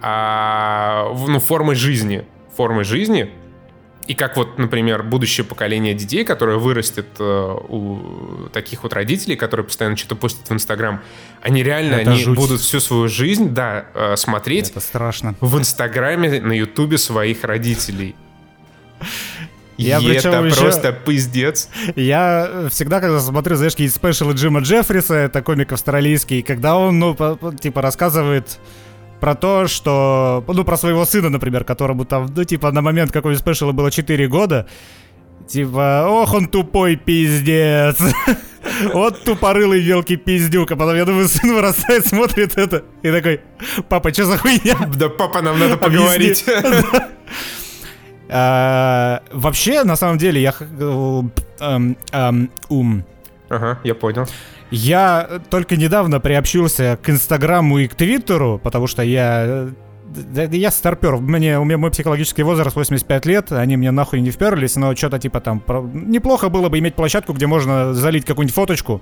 [0.00, 2.24] а ну, формой жизни.
[2.56, 3.32] Формой жизни,
[4.06, 9.64] и как вот, например, будущее поколение детей, которое вырастет э, у таких вот родителей, которые
[9.64, 11.00] постоянно что-то постят в Инстаграм,
[11.40, 12.36] они реально, Это они жуть.
[12.36, 15.34] будут всю свою жизнь, да, э, смотреть Это страшно.
[15.40, 18.14] в Инстаграме, на Ютубе своих родителей.
[19.76, 21.68] Я И это еще- просто пиздец.
[21.96, 27.16] Я всегда, когда смотрю, знаешь, какие спешалы Джима Джеффриса, это комик австралийский, когда он, ну,
[27.60, 28.58] типа, рассказывает
[29.20, 30.44] про то, что...
[30.46, 34.28] Ну, про своего сына, например, которому там, ну, типа, на момент какой спешала было 4
[34.28, 34.66] года,
[35.48, 37.98] Типа, ох, он тупой пиздец.
[38.94, 40.72] Вот тупорылый мелкий пиздюк.
[40.72, 43.42] А потом, я думаю, сын вырастает, смотрит это и такой,
[43.90, 44.90] папа, что за хуйня?
[44.96, 46.46] Да, папа, нам надо поговорить.
[48.36, 50.52] А, Вообще, на самом деле, я...
[50.60, 51.22] э,
[51.60, 53.04] эм, эм, ум.
[53.48, 54.26] Ага, я понял.
[54.72, 59.68] Я только недавно приобщился к Инстаграму и к Твиттеру, потому что я...
[60.34, 64.32] э, Я старпер, мне, у меня мой психологический возраст 85 лет, они мне нахуй не
[64.32, 65.60] вперлись, но что-то типа там...
[65.60, 69.00] про- Неплохо было бы иметь площадку, где можно залить какую-нибудь фоточку,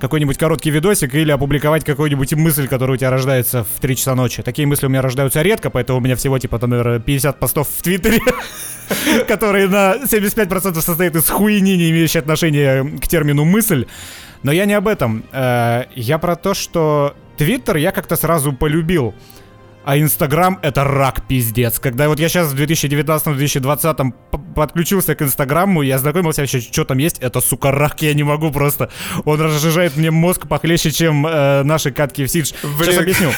[0.00, 4.42] какой-нибудь короткий видосик или опубликовать какую-нибудь мысль, которая у тебя рождается в 3 часа ночи.
[4.42, 7.68] Такие мысли у меня рождаются редко, поэтому у меня всего типа, там, наверное, 50 постов
[7.68, 8.20] в Твиттере,
[9.28, 13.86] которые на 75% состоят из хуйни, не имеющей отношения к термину «мысль».
[14.42, 15.24] Но я не об этом.
[15.32, 19.14] Э, Я про то, что Твиттер я как-то сразу полюбил.
[19.86, 21.78] А Инстаграм— это рак пиздец.
[21.78, 26.98] Когда вот я сейчас в 2019-2020 п- подключился к Инстаграму, я ознакомился вообще, что там
[26.98, 28.90] есть, это, сука, рак, я не могу просто.
[29.24, 32.52] Он разжижает мне мозг похлеще, чем э, наши катки в Сидж.
[32.62, 33.30] Сейчас объясню.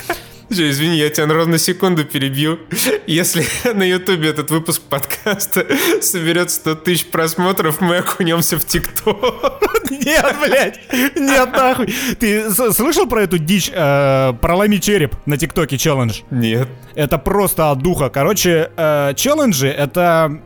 [0.51, 2.59] Всё, извини, я тебя ровно секунду перебью.
[3.07, 3.45] Если
[3.75, 5.67] на Ютубе этот выпуск подкаста
[6.01, 9.63] соберет 100 тысяч просмотров, мы окунемся в ТикТок.
[9.91, 10.81] Нет, блядь,
[11.17, 11.95] нет нахуй.
[12.19, 16.21] Ты слышал про эту дичь э, «Проломи череп» на ТикТоке челлендж?
[16.31, 16.69] Нет.
[16.95, 18.11] Это просто от духа.
[18.11, 20.41] Короче, э, челленджи— это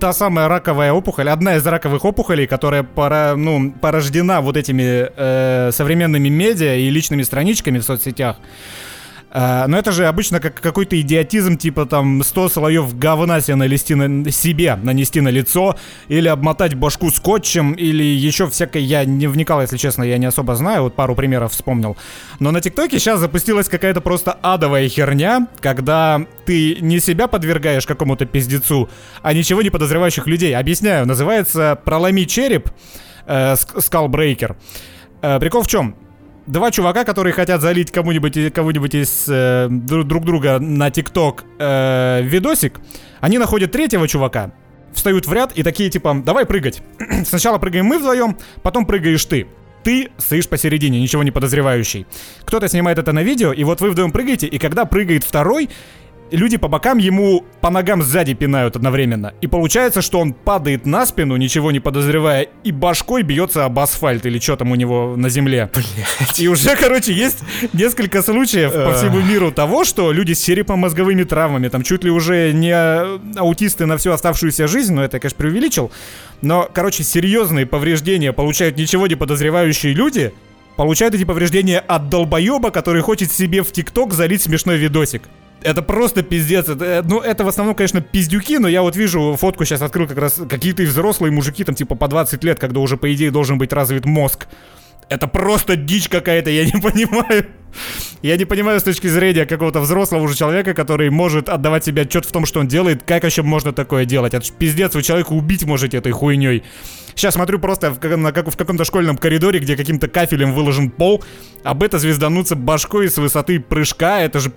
[0.00, 5.70] та самая раковая опухоль, одна из раковых опухолей, которая пора, ну, порождена вот этими э,
[5.72, 8.36] современными медиа и личными страничками в соцсетях.
[9.32, 13.94] Э, но это же обычно как какой-то идиотизм, типа там 100 слоев говна себе нанести
[13.94, 15.76] на себе, нанести на лицо,
[16.08, 20.54] или обмотать башку скотчем, или еще всякое, я не вникал, если честно, я не особо
[20.54, 21.96] знаю, вот пару примеров вспомнил.
[22.40, 28.26] Но на ТикТоке сейчас запустилась какая-то просто адовая херня, когда ты не себя подвергаешь какому-то
[28.26, 28.90] пиздецу,
[29.22, 30.54] а ничего не подозревающих людей.
[30.54, 32.70] Объясняю, называется «Проломи череп»,
[33.26, 34.56] э, ск- Skullbreaker.
[35.22, 35.96] Э, прикол в чем?
[36.46, 42.20] Два чувака, которые хотят залить кому-нибудь, кого-нибудь из э, дру- друг друга на ТикТок э,
[42.22, 42.80] видосик,
[43.20, 44.52] они находят третьего чувака,
[44.92, 46.82] встают в ряд и такие типа, давай прыгать.
[47.24, 49.46] Сначала прыгаем мы вдвоем, потом прыгаешь ты.
[49.82, 52.06] Ты стоишь посередине, ничего не подозревающий.
[52.44, 55.70] Кто-то снимает это на видео, и вот вы вдвоем прыгаете, и когда прыгает второй,
[56.32, 59.34] люди по бокам ему по ногам сзади пинают одновременно.
[59.40, 64.26] И получается, что он падает на спину, ничего не подозревая, и башкой бьется об асфальт
[64.26, 65.70] или что там у него на земле.
[66.38, 67.38] И уже, короче, есть
[67.72, 72.52] несколько случаев по всему миру того, что люди с черепно-мозговыми травмами, там чуть ли уже
[72.52, 75.92] не а, аутисты на всю оставшуюся жизнь, но это я, конечно, преувеличил,
[76.40, 80.32] но, короче, серьезные повреждения получают ничего не подозревающие люди,
[80.76, 85.22] получают эти повреждения от долбоеба, который хочет себе в ТикТок залить смешной видосик.
[85.62, 86.68] Это просто пиздец.
[86.68, 90.06] Это, э, ну, это в основном, конечно, пиздюки, но я вот вижу фотку сейчас открыл
[90.06, 93.58] как раз какие-то взрослые мужики, там типа по 20 лет, когда уже, по идее, должен
[93.58, 94.46] быть развит мозг.
[95.08, 97.46] Это просто дичь какая-то, я не понимаю.
[98.20, 102.24] Я не понимаю с точки зрения какого-то взрослого уже человека, который может отдавать себе отчет
[102.26, 104.34] в том, что он делает, как еще можно такое делать.
[104.34, 106.62] Это ж пиздец, вы человека убить можете этой хуйней.
[107.14, 110.90] Сейчас смотрю просто в, как- на как- в каком-то школьном коридоре, где каким-то кафелем выложен
[110.90, 111.22] пол,
[111.64, 114.52] об это звездануться башкой с высоты прыжка, это же,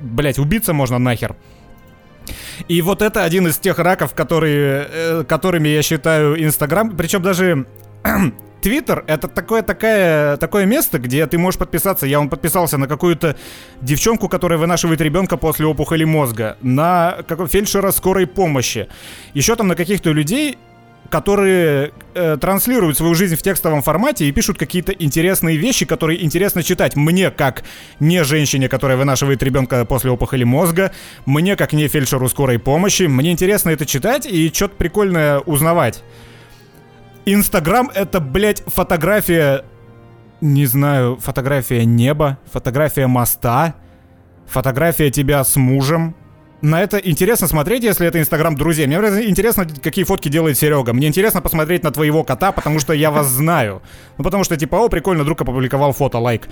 [0.00, 1.36] блять, убиться можно нахер.
[2.68, 6.96] И вот это один из тех раков, которые, э, которыми я считаю Инстаграм.
[6.96, 7.66] Причем даже
[8.60, 12.06] Твиттер это такое, такое, такое место, где ты можешь подписаться.
[12.06, 13.36] Я он подписался на какую-то
[13.80, 18.88] девчонку, которая вынашивает ребенка после опухоли мозга, на какого фельдшера скорой помощи,
[19.32, 20.58] еще там на каких-то людей,
[21.10, 26.62] которые э, транслируют свою жизнь в текстовом формате и пишут какие-то интересные вещи, которые интересно
[26.62, 27.64] читать мне, как
[27.98, 30.92] не женщине, которая вынашивает ребенка после опухоли мозга,
[31.24, 33.04] мне, как не фельдшеру скорой помощи.
[33.04, 36.02] Мне интересно это читать и что-то прикольное узнавать.
[37.24, 39.64] Инстаграм это, блядь, фотография...
[40.40, 43.74] Не знаю, фотография неба, фотография моста,
[44.46, 46.14] фотография тебя с мужем.
[46.60, 48.86] На это интересно смотреть, если это Инстаграм друзей.
[48.86, 48.96] Мне
[49.28, 50.92] интересно, какие фотки делает Серега.
[50.92, 53.80] Мне интересно посмотреть на твоего кота, потому что я вас знаю.
[54.16, 56.48] Ну, потому что, типа, о, прикольно, друг опубликовал фото, лайк.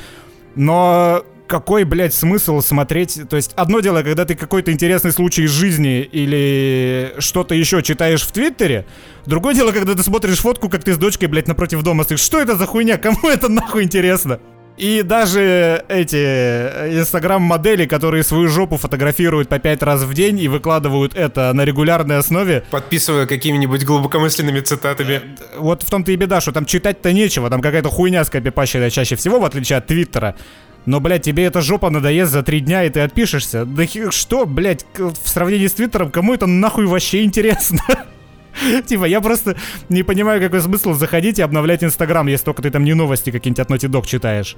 [0.55, 3.21] Но какой, блядь, смысл смотреть?
[3.29, 8.23] То есть, одно дело, когда ты какой-то интересный случай из жизни или что-то еще читаешь
[8.23, 8.87] в Твиттере.
[9.27, 12.21] Другое дело, когда ты смотришь фотку, как ты с дочкой, блядь, напротив дома стоишь.
[12.21, 12.97] Что это за хуйня?
[12.97, 14.39] Кому это нахуй интересно?
[14.77, 20.49] И даже эти э, инстаграм-модели, которые свою жопу фотографируют по пять раз в день и
[20.49, 25.22] выкладывают это на регулярной основе, Подписывая какими-нибудь глубокомысленными цитатами.
[25.57, 29.41] вот в том-то и беда, что там читать-то нечего, там какая-то хуйня скопипащенная чаще всего,
[29.41, 30.37] в отличие от Твиттера.
[30.85, 33.64] Но, блядь, тебе эта жопа надоест за три дня, и ты отпишешься.
[33.64, 37.81] Да что, блядь, в сравнении с Твиттером, кому это нахуй вообще интересно?
[38.87, 39.57] Типа, я просто
[39.89, 43.61] не понимаю, какой смысл заходить и обновлять Инстаграм, если только ты там не новости какие-нибудь
[43.61, 44.57] от Naughty Dog читаешь.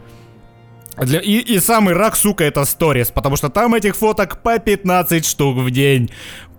[0.96, 5.24] Для- и, и самый рак, сука, это сторис, потому что там этих фоток по 15
[5.26, 6.10] штук в день.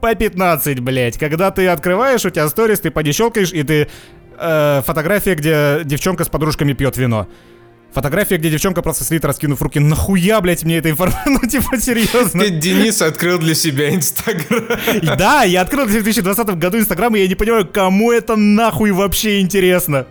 [0.02, 1.18] По 15, блядь.
[1.18, 3.90] Когда ты открываешь, у тебя сторис, ты подещелкаешь, и ты...
[4.38, 7.28] э, фотография, где девчонка с подружками пьет вино.
[7.94, 9.80] Фотография, где девчонка просто сидит, раскинув руки.
[9.80, 11.24] Нахуя, блядь, мне эта информация?
[11.42, 12.44] Ну, типа, серьезно.
[12.44, 14.64] Дядя Денис открыл для себя Инстаграм.
[15.18, 19.40] Да, я открыл в 2020 году Инстаграм, и я не понимаю, кому это нахуй вообще
[19.42, 20.06] интересно.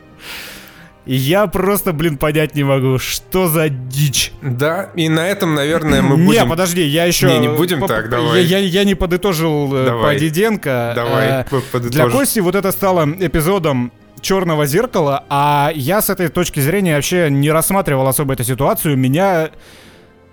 [1.06, 4.32] Я просто, блин, понять не могу, что за дичь.
[4.42, 6.48] Да, и на этом, наверное, мы Не, будем...
[6.50, 7.28] подожди, я еще...
[7.28, 8.42] Не, не будем так, давай.
[8.44, 10.14] Я, я- я не подытожил э, Давай.
[10.16, 10.92] по Диденко.
[10.94, 11.92] Давай, Э, п- подытожь.
[11.94, 17.28] Для Кости вот это стало эпизодом черного зеркала, а я с этой точки зрения вообще
[17.30, 18.96] не рассматривал особо эту ситуацию.
[18.96, 19.50] Меня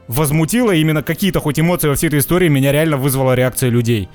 [0.08, 4.10] возмутило именно какие-то хоть эмоции во всей этой истории, меня реально вызвала реакция людей.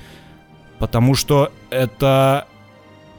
[0.79, 2.47] Потому что это...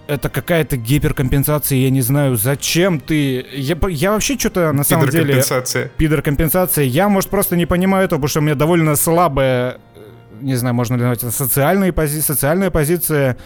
[0.08, 3.46] Это какая-то гиперкомпенсация, я не знаю, зачем ты...
[3.54, 5.34] Я, я вообще что-то на самом деле...
[5.34, 5.90] Пидоркомпенсация.
[5.96, 6.84] Пидор-компенсация.
[6.84, 10.00] Я, может, просто не понимаю этого, потому что у меня довольно слабая, э,
[10.40, 13.36] не знаю, можно ли назвать это социальная, пози- социальная позиция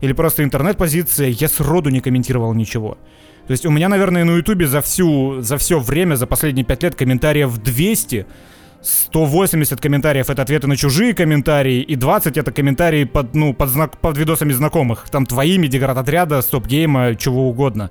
[0.00, 1.28] или просто интернет-позиция.
[1.28, 2.98] Я сроду не комментировал ничего.
[3.46, 6.82] То есть у меня, наверное, на Ютубе за всю, за все время, за последние пять
[6.82, 8.26] лет комментариев 200,
[8.82, 13.98] 180 комментариев это ответы на чужие комментарии, и 20 это комментарии под, ну, под, знак,
[13.98, 15.08] под видосами знакомых.
[15.10, 17.90] Там твоими, деград-отряда, стоп-гейма, чего угодно.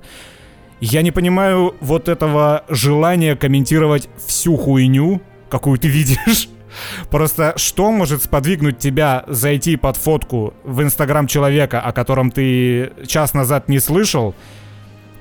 [0.80, 6.48] Я не понимаю вот этого желания комментировать всю хуйню, какую ты видишь.
[7.10, 13.34] Просто что может сподвигнуть тебя зайти под фотку в инстаграм человека, о котором ты час
[13.34, 14.34] назад не слышал,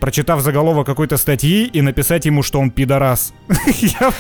[0.05, 3.33] прочитав заголовок какой-то статьи и написать ему, что он пидорас.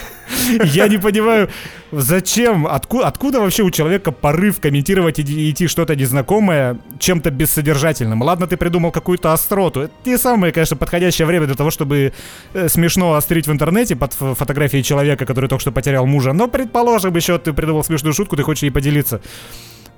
[0.63, 1.49] Я, не понимаю,
[1.91, 8.23] зачем, откуда вообще у человека порыв комментировать и идти что-то незнакомое чем-то бессодержательным.
[8.23, 9.81] Ладно, ты придумал какую-то остроту.
[9.81, 12.13] Это не самое, конечно, подходящее время для того, чтобы
[12.55, 16.33] э, смешно острить в интернете под фотографией человека, который только что потерял мужа.
[16.33, 19.21] Но, предположим, еще ты придумал смешную шутку, ты хочешь ей поделиться.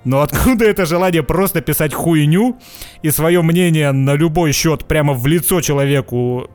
[0.03, 2.57] Но откуда это желание просто писать хуйню
[3.01, 6.49] и свое мнение на любой счет прямо в лицо человеку,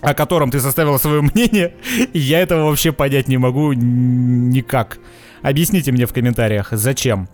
[0.00, 1.74] о котором ты составила свое мнение,
[2.12, 4.98] я этого вообще понять не могу никак.
[5.42, 7.28] Объясните мне в комментариях, зачем?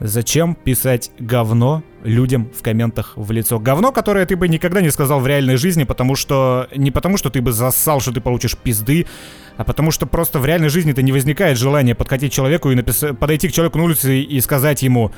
[0.00, 3.58] Зачем писать говно людям в комментах в лицо?
[3.58, 6.68] Говно, которое ты бы никогда не сказал в реальной жизни, потому что...
[6.74, 9.06] Не потому, что ты бы зассал, что ты получишь пизды,
[9.58, 13.18] а потому что просто в реальной жизни-то не возникает желания подходить к человеку и написать,
[13.18, 15.12] подойти к человеку на улице и сказать ему,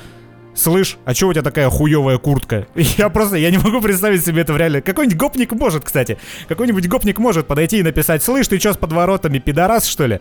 [0.53, 2.67] слышь, а чё у тебя такая хуевая куртка?
[2.75, 4.81] Я просто, я не могу представить себе это в реале.
[4.81, 6.17] Какой-нибудь гопник может, кстати.
[6.49, 10.19] Какой-нибудь гопник может подойти и написать, слышь, ты чё с подворотами, пидорас, что ли?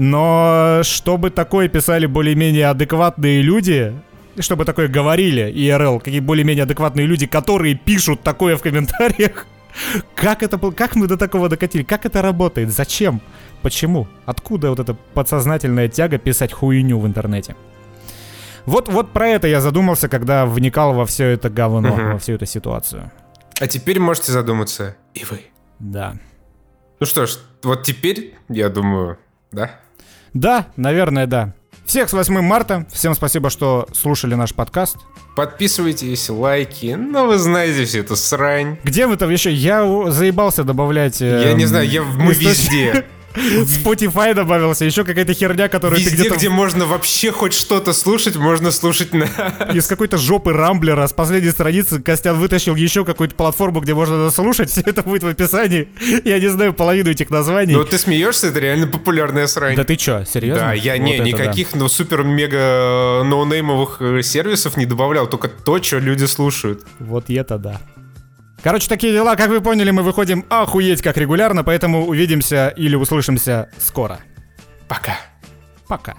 [0.00, 3.92] Но чтобы такое писали более-менее адекватные люди,
[4.38, 9.44] чтобы такое говорили ИРЛ, какие более-менее адекватные люди, которые пишут такое в комментариях,
[10.14, 11.82] как это как мы до такого докатили?
[11.82, 12.70] Как это работает?
[12.70, 13.20] Зачем?
[13.60, 14.06] Почему?
[14.24, 17.56] Откуда вот эта подсознательная тяга писать хуйню в интернете?
[18.66, 22.02] Вот, вот про это я задумался, когда вникал во все это говно, угу.
[22.12, 23.10] во всю эту ситуацию.
[23.58, 25.40] А теперь можете задуматься и вы.
[25.80, 26.14] Да.
[27.00, 29.18] Ну что ж, вот теперь, я думаю,
[29.50, 29.80] да?
[30.38, 31.54] Да, наверное, да.
[31.84, 32.86] Всех с 8 марта.
[32.92, 34.98] Всем спасибо, что слушали наш подкаст.
[35.34, 36.94] Подписывайтесь, лайки.
[36.96, 38.76] Ну, вы знаете всю эту срань.
[38.84, 39.52] Где вы там еще?
[39.52, 41.20] Я заебался добавлять...
[41.20, 43.04] Я не эм, знаю, я, мы везде.
[43.34, 46.36] Spotify добавился, еще какая-то херня, которую Везде, ты где-то...
[46.36, 49.24] где можно вообще хоть что-то слушать, можно слушать на...
[49.72, 54.70] Из какой-то жопы Рамблера с последней страницы Костян вытащил еще какую-то платформу, где можно слушать.
[54.70, 55.88] Все это будет в описании.
[56.24, 57.74] Я не знаю половину этих названий.
[57.74, 59.76] Ну ты смеешься, это реально популярная срань.
[59.76, 60.66] Да ты чё, серьезно?
[60.66, 61.78] Да, я вот не, никаких да.
[61.78, 66.86] ну, супер-мега ноунеймовых э, сервисов не добавлял, только то, что люди слушают.
[66.98, 67.80] Вот это да.
[68.62, 73.70] Короче, такие дела, как вы поняли, мы выходим охуеть как регулярно, поэтому увидимся или услышимся
[73.78, 74.18] скоро.
[74.88, 75.18] Пока.
[75.86, 76.16] Пока.